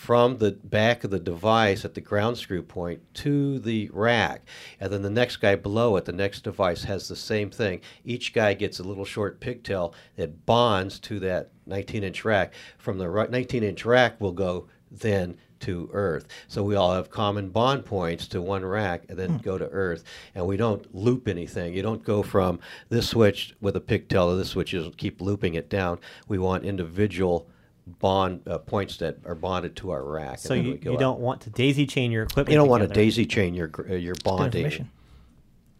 [0.00, 4.40] from the back of the device at the ground screw point to the rack.
[4.80, 7.82] And then the next guy below it, the next device, has the same thing.
[8.02, 12.54] Each guy gets a little short pigtail that bonds to that 19 inch rack.
[12.78, 16.28] From the 19 inch rack, will go then to Earth.
[16.48, 19.42] So we all have common bond points to one rack and then hmm.
[19.42, 20.04] go to Earth.
[20.34, 21.74] And we don't loop anything.
[21.74, 25.56] You don't go from this switch with a pigtail to this switch, you keep looping
[25.56, 25.98] it down.
[26.26, 27.50] We want individual
[27.98, 30.38] bond uh, points that are bonded to our rack.
[30.38, 30.98] so you, you out.
[30.98, 33.94] don't want to daisy chain your equipment you don't want to daisy chain your uh,
[33.94, 34.88] your bonding.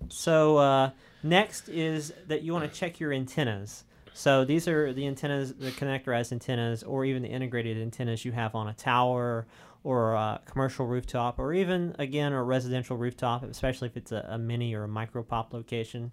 [0.08, 0.90] So uh,
[1.22, 3.84] Next is that you want to check your antennas.
[4.14, 8.54] So these are the antennas, the connectorized antennas, or even the integrated antennas you have
[8.54, 9.46] on a tower
[9.82, 14.38] or a commercial rooftop, or even again a residential rooftop, especially if it's a, a
[14.38, 16.12] mini or a micro pop location.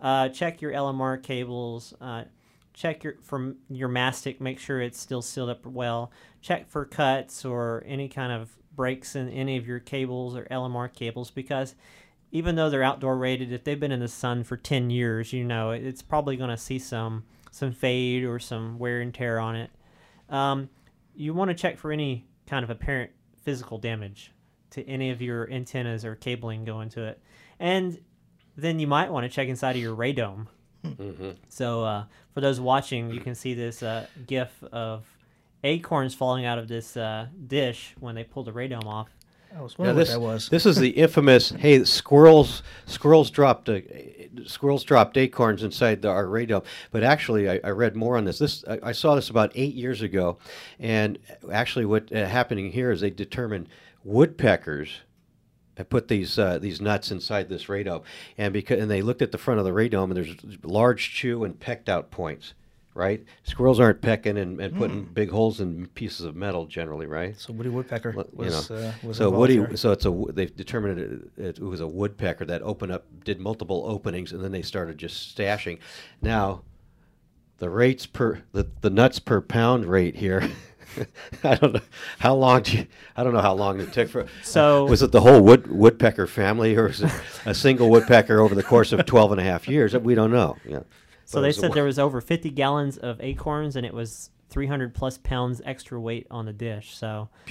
[0.00, 1.94] Uh, check your LMR cables.
[2.00, 2.24] Uh,
[2.78, 4.40] check your from your mastic.
[4.40, 6.12] Make sure it's still sealed up well.
[6.40, 10.92] Check for cuts or any kind of breaks in any of your cables or LMR
[10.92, 11.74] cables because
[12.30, 15.42] even though they're outdoor rated, if they've been in the sun for 10 years, you
[15.42, 19.56] know, it's probably going to see some some fade or some wear and tear on
[19.56, 19.70] it.
[20.28, 20.68] Um,
[21.16, 23.10] you want to check for any kind of apparent
[23.42, 24.32] physical damage
[24.70, 27.20] to any of your antennas or cabling going to it.
[27.58, 27.98] And
[28.56, 30.46] then you might want to check inside of your radome.
[30.94, 31.30] Mm-hmm.
[31.48, 35.04] So uh, for those watching, you can see this uh, GIF of
[35.64, 39.08] acorns falling out of this uh, dish when they pull the radome off.
[39.56, 40.48] I was Yeah, wondering this, what that was.
[40.50, 41.50] this is the infamous.
[41.58, 42.62] Hey, squirrels!
[42.86, 43.80] Squirrels dropped uh,
[44.46, 46.64] squirrels dropped acorns inside the, our radome.
[46.92, 48.38] But actually, I, I read more on this.
[48.38, 50.36] This I, I saw this about eight years ago,
[50.78, 51.18] and
[51.50, 53.68] actually, what uh, happening here is they determined
[54.04, 55.07] woodpeckers had
[55.82, 58.02] put these uh, these nuts inside this radome,
[58.36, 61.44] and because and they looked at the front of the radome, and there's large chew
[61.44, 62.54] and pecked out points.
[62.94, 67.38] Right, squirrels aren't pecking and, and putting big holes in pieces of metal generally, right?
[67.38, 69.76] so Woody Woodpecker Well, you was, know, uh, was so Woody, there.
[69.76, 73.84] so it's a they've determined it, it, was a woodpecker that opened up, did multiple
[73.86, 75.78] openings, and then they started just stashing.
[76.20, 76.62] Now,
[77.58, 80.50] the rates per the, the nuts per pound rate here.
[81.44, 81.80] I don't know
[82.18, 82.62] how long.
[82.62, 82.86] Do you,
[83.16, 84.26] I don't know how long it took for.
[84.42, 87.12] So- was it the whole wood woodpecker family, or was it
[87.46, 89.96] a single woodpecker over the course of 12 and a half years?
[89.96, 90.56] We don't know.
[90.64, 90.80] Yeah.
[91.24, 93.92] So But they was a said there was over 50 gallons of acorns, and it
[93.92, 96.96] was 300 plus pounds extra weight on the dish.
[96.96, 97.50] So uh,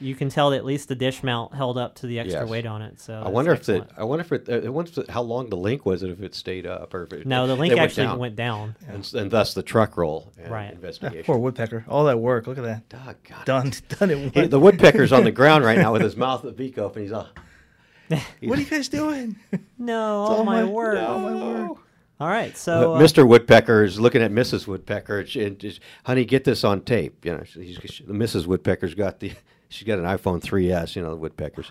[0.00, 2.48] you can tell that at least the dish mount held up to the extra Yes.
[2.50, 3.00] weight on it.
[3.00, 3.84] So I that's wonder if it.
[3.96, 4.48] I wonder if it.
[4.48, 6.02] Uh, I wonder if it- how long the link was.
[6.02, 7.26] It if it stayed up or if it.
[7.26, 8.18] No, the it link went actually down.
[8.18, 8.76] went down.
[8.88, 10.76] and, s- and thus the truck roll and Right.
[11.02, 11.84] Yeah, poor Woodpecker.
[11.88, 12.46] All that work.
[12.46, 12.88] Look at that.
[12.88, 13.44] Doggone it.
[13.46, 13.72] Done.
[13.98, 14.34] Done it.
[14.34, 17.02] He- the woodpecker's on the ground right now with his mouth the beak open.
[17.02, 17.28] He's all.
[18.08, 19.36] what are you guys doing?
[19.80, 20.98] No, It's all my my- work.
[20.98, 21.34] all my
[21.68, 21.78] work.
[22.20, 23.24] All right, so uh, Mr.
[23.24, 24.66] Woodpecker is looking at Mrs.
[24.66, 27.24] Woodpecker and, she, and just, honey, get this on tape.
[27.24, 28.44] You know, she's, she, the Mrs.
[28.44, 29.30] Woodpecker's got the,
[29.68, 30.96] she's got an iPhone 3S.
[30.96, 31.70] You know, the Woodpeckers,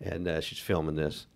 [0.00, 1.26] and uh, she's filming this.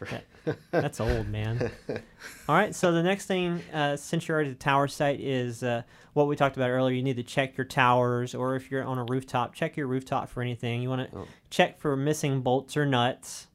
[0.70, 1.70] That's old, man.
[2.48, 5.62] All right, so the next thing, uh, since you're already at the tower site, is
[5.62, 5.82] uh,
[6.14, 6.94] what we talked about earlier.
[6.94, 10.28] You need to check your towers, or if you're on a rooftop, check your rooftop
[10.30, 10.80] for anything.
[10.82, 11.26] You want to Oh.
[11.50, 13.48] check for missing bolts or nuts.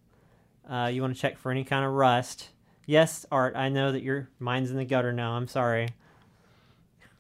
[0.70, 2.50] Uh, you want to check for any kind of rust.
[2.86, 5.32] Yes, Art, I know that your mind's in the gutter now.
[5.34, 5.90] I'm sorry.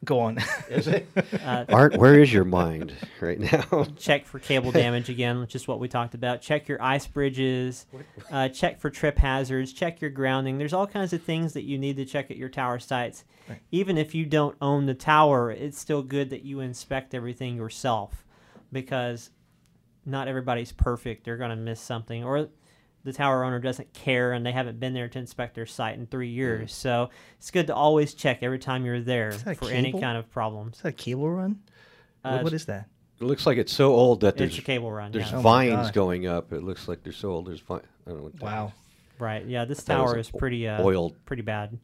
[0.05, 0.37] Go on.
[0.69, 1.07] Is it?
[1.43, 3.87] Uh, Art, where is your mind right now?
[3.97, 6.41] check for cable damage again, which is what we talked about.
[6.41, 7.85] Check your ice bridges.
[8.31, 9.73] Uh, check for trip hazards.
[9.73, 10.57] Check your grounding.
[10.57, 13.23] There's all kinds of things that you need to check at your tower sites.
[13.49, 13.59] Right.
[13.71, 18.25] Even if you don't own the tower, it's still good that you inspect everything yourself
[18.71, 19.31] because
[20.05, 21.23] not everybody's perfect.
[21.25, 22.49] They're going to miss something, or
[23.05, 26.07] the tower owner doesn't care and they haven't been there to inspect their site in
[26.07, 26.73] three years.
[26.73, 30.29] So it's good to always check every time you're there that for any kind of
[30.31, 30.77] problems.
[30.77, 31.61] Is that a cable run?
[32.23, 32.89] Uh, what, what is that?
[33.21, 35.11] It looks like it's so old that It's there's a cable run.
[35.11, 35.37] there's yeah.
[35.37, 35.93] Oh vines God.
[35.93, 36.51] going up.
[36.51, 37.47] It looks like they're so old.
[37.47, 37.81] There's vine.
[38.05, 38.23] I don't know.
[38.23, 38.73] What that Wow.
[39.19, 39.45] Right.
[39.45, 39.63] Yeah.
[39.65, 41.15] This thought it was tower is pretty uh, oiled.
[41.25, 41.77] pretty bad.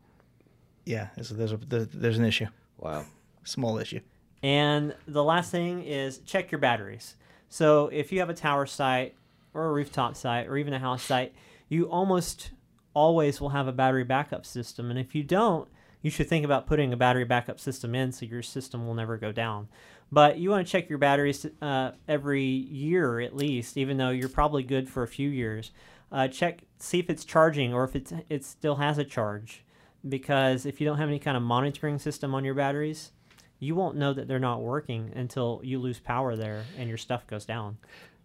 [0.86, 2.48] Yeah, there's, there's, a, there's, there's an issue.
[2.80, 3.06] Wow.
[3.44, 4.00] Small issue.
[4.42, 7.16] And the last thing is check your batteries.
[7.50, 9.14] So if you have a tower site
[9.54, 11.34] or a rooftop site or even a house site,
[11.70, 12.52] you almost
[12.94, 14.90] always will have a battery backup system.
[14.90, 15.68] And if you don't,
[16.02, 19.18] you should think about putting a battery backup system in so your system will never
[19.18, 19.68] go down.
[20.12, 24.30] But you want to check your batteries uh, every year at least, even though you're
[24.30, 25.72] probably good for a few years.
[26.12, 29.64] Uh, check, see if it's charging or if it's, it still has a charge.
[30.08, 33.12] Because if you don't have any kind of monitoring system on your batteries,
[33.60, 37.28] you won't know that they're not working until you lose power there and your stuff
[37.28, 37.78] goes down.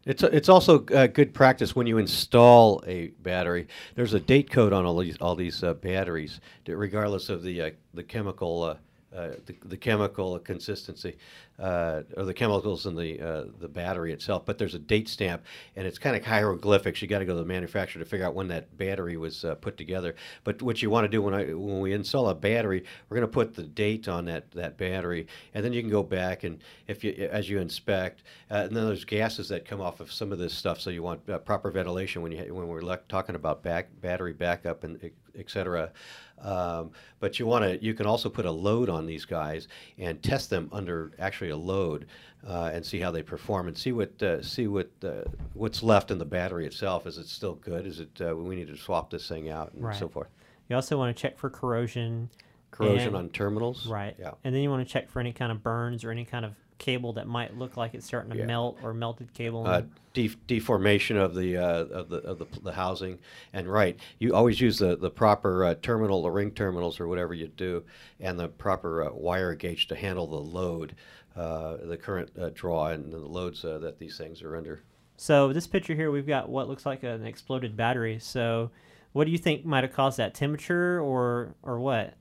[0.07, 3.67] It's it's also uh, good practice when you install a battery.
[3.97, 7.71] There's a date code on all these all these uh, batteries, regardless of the uh,
[7.93, 8.77] the chemical uh,
[9.17, 11.17] uh, the, the chemical consistency
[11.59, 14.45] uh, or the chemicals in the uh, the battery itself.
[14.45, 15.45] But there's a date stamp,
[15.75, 17.01] and it's kind of hieroglyphics.
[17.01, 19.55] You got to go to the manufacturer to figure out when that battery was uh,
[19.57, 20.15] put together.
[20.45, 23.29] But what you want to do when I when we install a battery, we're going
[23.29, 26.63] to put the date on that that battery, and then you can go back and
[26.87, 30.33] if you as you inspect, uh, and then there's gases that come off of some
[30.33, 30.81] of this stuff.
[30.81, 34.33] So you want uh, proper ventilation when you when we're le- talking about back battery
[34.33, 35.91] backup and et- et cetera.
[36.39, 40.23] Um, but you want to you can also put a load on these guys and
[40.23, 42.07] test them under actually a load
[42.47, 45.23] uh, and see how they perform and see what uh, see what uh,
[45.55, 47.07] what's left in the battery itself.
[47.07, 47.87] Is it still good?
[47.87, 49.97] Is it uh, we need to swap this thing out and Right.
[49.97, 50.29] so forth.
[50.69, 52.31] You also want to check for corrosion.
[52.73, 53.87] Corrosion and- on terminals.
[53.87, 54.17] Right.
[54.19, 54.33] Yeah.
[54.45, 56.53] And then you want to check for any kind of burns or any kind of
[56.79, 58.45] cable that might look like it's starting to Yeah.
[58.45, 59.67] melt or melted cable.
[59.67, 59.83] Uh,
[60.13, 63.19] de- deformation of the uh, of the of the, the housing,
[63.55, 67.33] and right, you always use the the proper uh, terminal, the ring terminals, or whatever
[67.33, 67.83] you do,
[68.21, 70.95] and the proper uh, wire gauge to handle the load,
[71.37, 74.83] the current uh, draw, and the loads uh, that these things are under.
[75.17, 78.19] So this picture here, we've got what looks like an exploded battery.
[78.19, 78.71] So,
[79.13, 80.35] what do you think might have caused that?
[80.35, 82.15] Temperature or or what?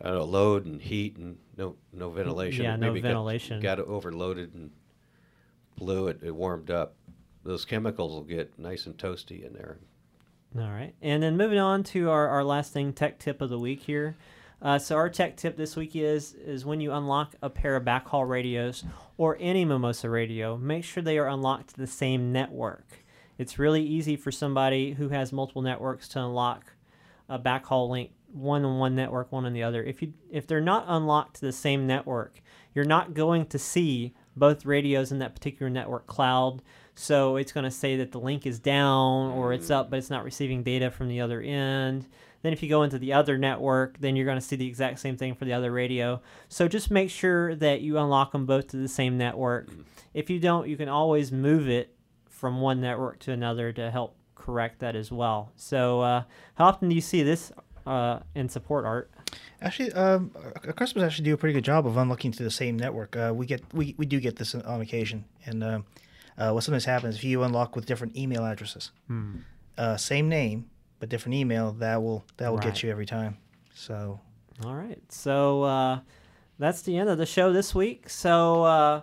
[0.00, 2.64] I don't know, load and heat and no no ventilation.
[2.64, 3.60] Yeah, It no maybe got- ventilation.
[3.60, 4.70] Got, it overloaded and
[5.76, 6.20] blew it.
[6.22, 6.94] It warmed up.
[7.44, 9.78] Those chemicals will get nice and toasty in there.
[10.56, 10.94] All right.
[11.00, 14.16] And then moving on to our, our last thing, tech tip of the week here.
[14.62, 17.84] Uh, so our tech tip this week is is when you unlock a pair of
[17.84, 18.84] backhaul radios
[19.16, 22.86] or any Mimosa radio, make sure they are unlocked to the same network.
[23.38, 26.74] It's really easy for somebody who has multiple networks to unlock
[27.28, 29.82] a backhaul link one on one network, one on the other.
[29.82, 32.40] If you if they're not unlocked to the same network,
[32.72, 36.62] you're not going to see both radios in that particular network cloud.
[36.94, 40.10] So it's going to say that the link is down or it's up, but it's
[40.10, 42.06] not receiving data from the other end.
[42.42, 44.98] Then if you go into the other network, then you're going to see the exact
[44.98, 46.20] same thing for the other radio.
[46.48, 49.68] So just make sure that you unlock them both to the same network.
[50.12, 51.94] If you don't, you can always move it
[52.28, 55.52] from one network to another to help correct that as well.
[55.56, 56.24] So uh,
[56.54, 57.52] how often do you see this
[57.86, 59.10] uh, in support art?
[59.60, 60.32] Actually, um,
[60.64, 63.16] our customers actually do a pretty good job of unlocking to the same network.
[63.16, 65.84] Uh, we get we, we do get this on occasion, and um,
[66.36, 68.90] uh, what sometimes happens if you unlock with different email addresses,
[69.78, 70.68] uh, same name
[71.02, 72.66] but different email, that will that will Right.
[72.66, 73.36] get you every time.
[73.74, 74.20] So
[74.64, 75.02] All right.
[75.08, 75.98] So uh,
[76.60, 78.08] that's the end of the show this week.
[78.08, 79.02] So, uh,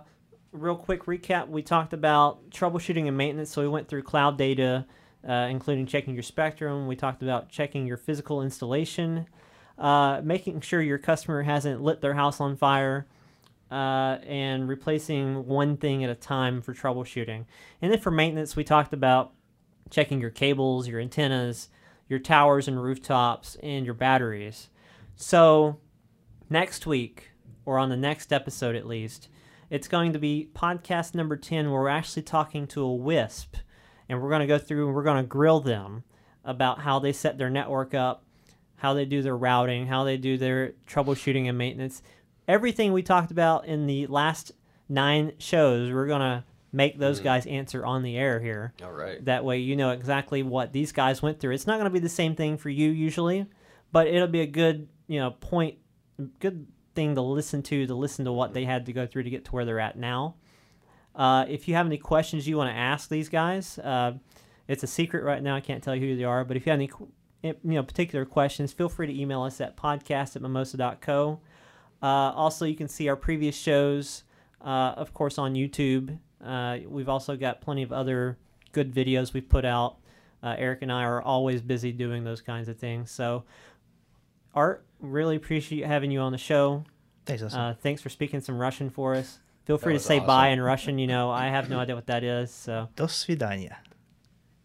[0.50, 3.50] real quick recap we talked about troubleshooting and maintenance.
[3.50, 4.86] So, we went through cloud data,
[5.28, 6.86] uh, including checking your spectrum.
[6.86, 9.26] We talked about checking your physical installation,
[9.76, 13.06] uh, making sure your customer hasn't lit their house on fire.
[13.70, 17.44] Uh, and replacing one thing at a time for troubleshooting.
[17.82, 19.32] And then for maintenance, we talked about
[19.90, 21.68] checking your cables, your antennas,
[22.10, 24.68] your towers and rooftops, and your batteries.
[25.14, 25.78] So,
[26.50, 27.30] next week,
[27.64, 29.28] or on the next episode at least,
[29.70, 33.54] it's going to be podcast number 10, where we're actually talking to a WISP.
[34.08, 36.02] And we're going to go through and we're going to grill them
[36.44, 38.24] about how they set their network up,
[38.74, 42.02] how they do their routing, how they do their troubleshooting and maintenance.
[42.48, 44.50] Everything we talked about in the last
[44.88, 48.72] nine shows, we're going to make those guys answer on the air here.
[48.82, 49.24] All right.
[49.24, 51.54] That way, you know exactly what these guys went through.
[51.54, 53.46] It's not going to be the same thing for you usually,
[53.92, 55.78] but it'll be a good, you know, point,
[56.38, 59.30] good thing to listen to to listen to what they had to go through to
[59.30, 60.36] get to where they're at now.
[61.14, 64.12] Uh, if you have any questions you want to ask these guys, uh,
[64.68, 65.56] it's a secret right now.
[65.56, 66.90] I can't tell you who they are, but if you have any,
[67.42, 71.40] you know, particular questions, feel free to email us at podcast at mimosa.co.
[72.02, 74.22] Uh, also, you can see our previous shows,
[74.64, 76.18] uh, of course, on YouTube.
[76.43, 78.37] Uh, we've also got plenty of other
[78.71, 79.97] good videos we've put out.
[80.43, 83.09] Uh, Eric and I are always busy doing those kinds of things.
[83.09, 83.43] So,
[84.53, 86.83] Art, really appreciate having you on the show.
[87.25, 87.59] thanks, Dustin.
[87.59, 89.39] Uh, thanks for speaking some Russian for us.
[89.65, 90.59] Feel free to was say bye awesome.
[90.59, 90.99] in Russian.
[90.99, 92.51] You know, I have no idea what that is.
[92.51, 93.77] So, До свидания.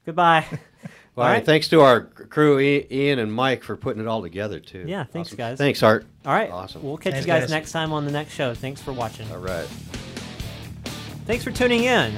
[0.05, 0.45] goodbye.
[0.51, 1.39] Well, All all right.
[1.39, 1.47] right.
[1.47, 4.85] Thanks to our crew, I- Ian and Mike, for putting it all together too.
[4.87, 5.39] Yeah, thanks, Awesome.
[5.39, 5.59] guys.
[5.59, 6.05] Thanks, Art.
[6.25, 6.51] All right.
[6.51, 6.83] Awesome.
[6.83, 7.51] We'll catch Thanks, you guys, guys.
[7.51, 8.55] next time on the next show.
[8.55, 9.31] Thanks for watching.
[9.33, 9.69] All right.
[11.26, 12.14] Thanks for tuning in.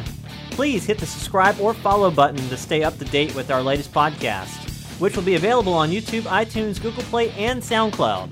[0.51, 3.93] Please hit the subscribe or follow button to stay up to date with our latest
[3.93, 8.29] podcast, which will be available on YouTube, iTunes, Google Play, and SoundCloud.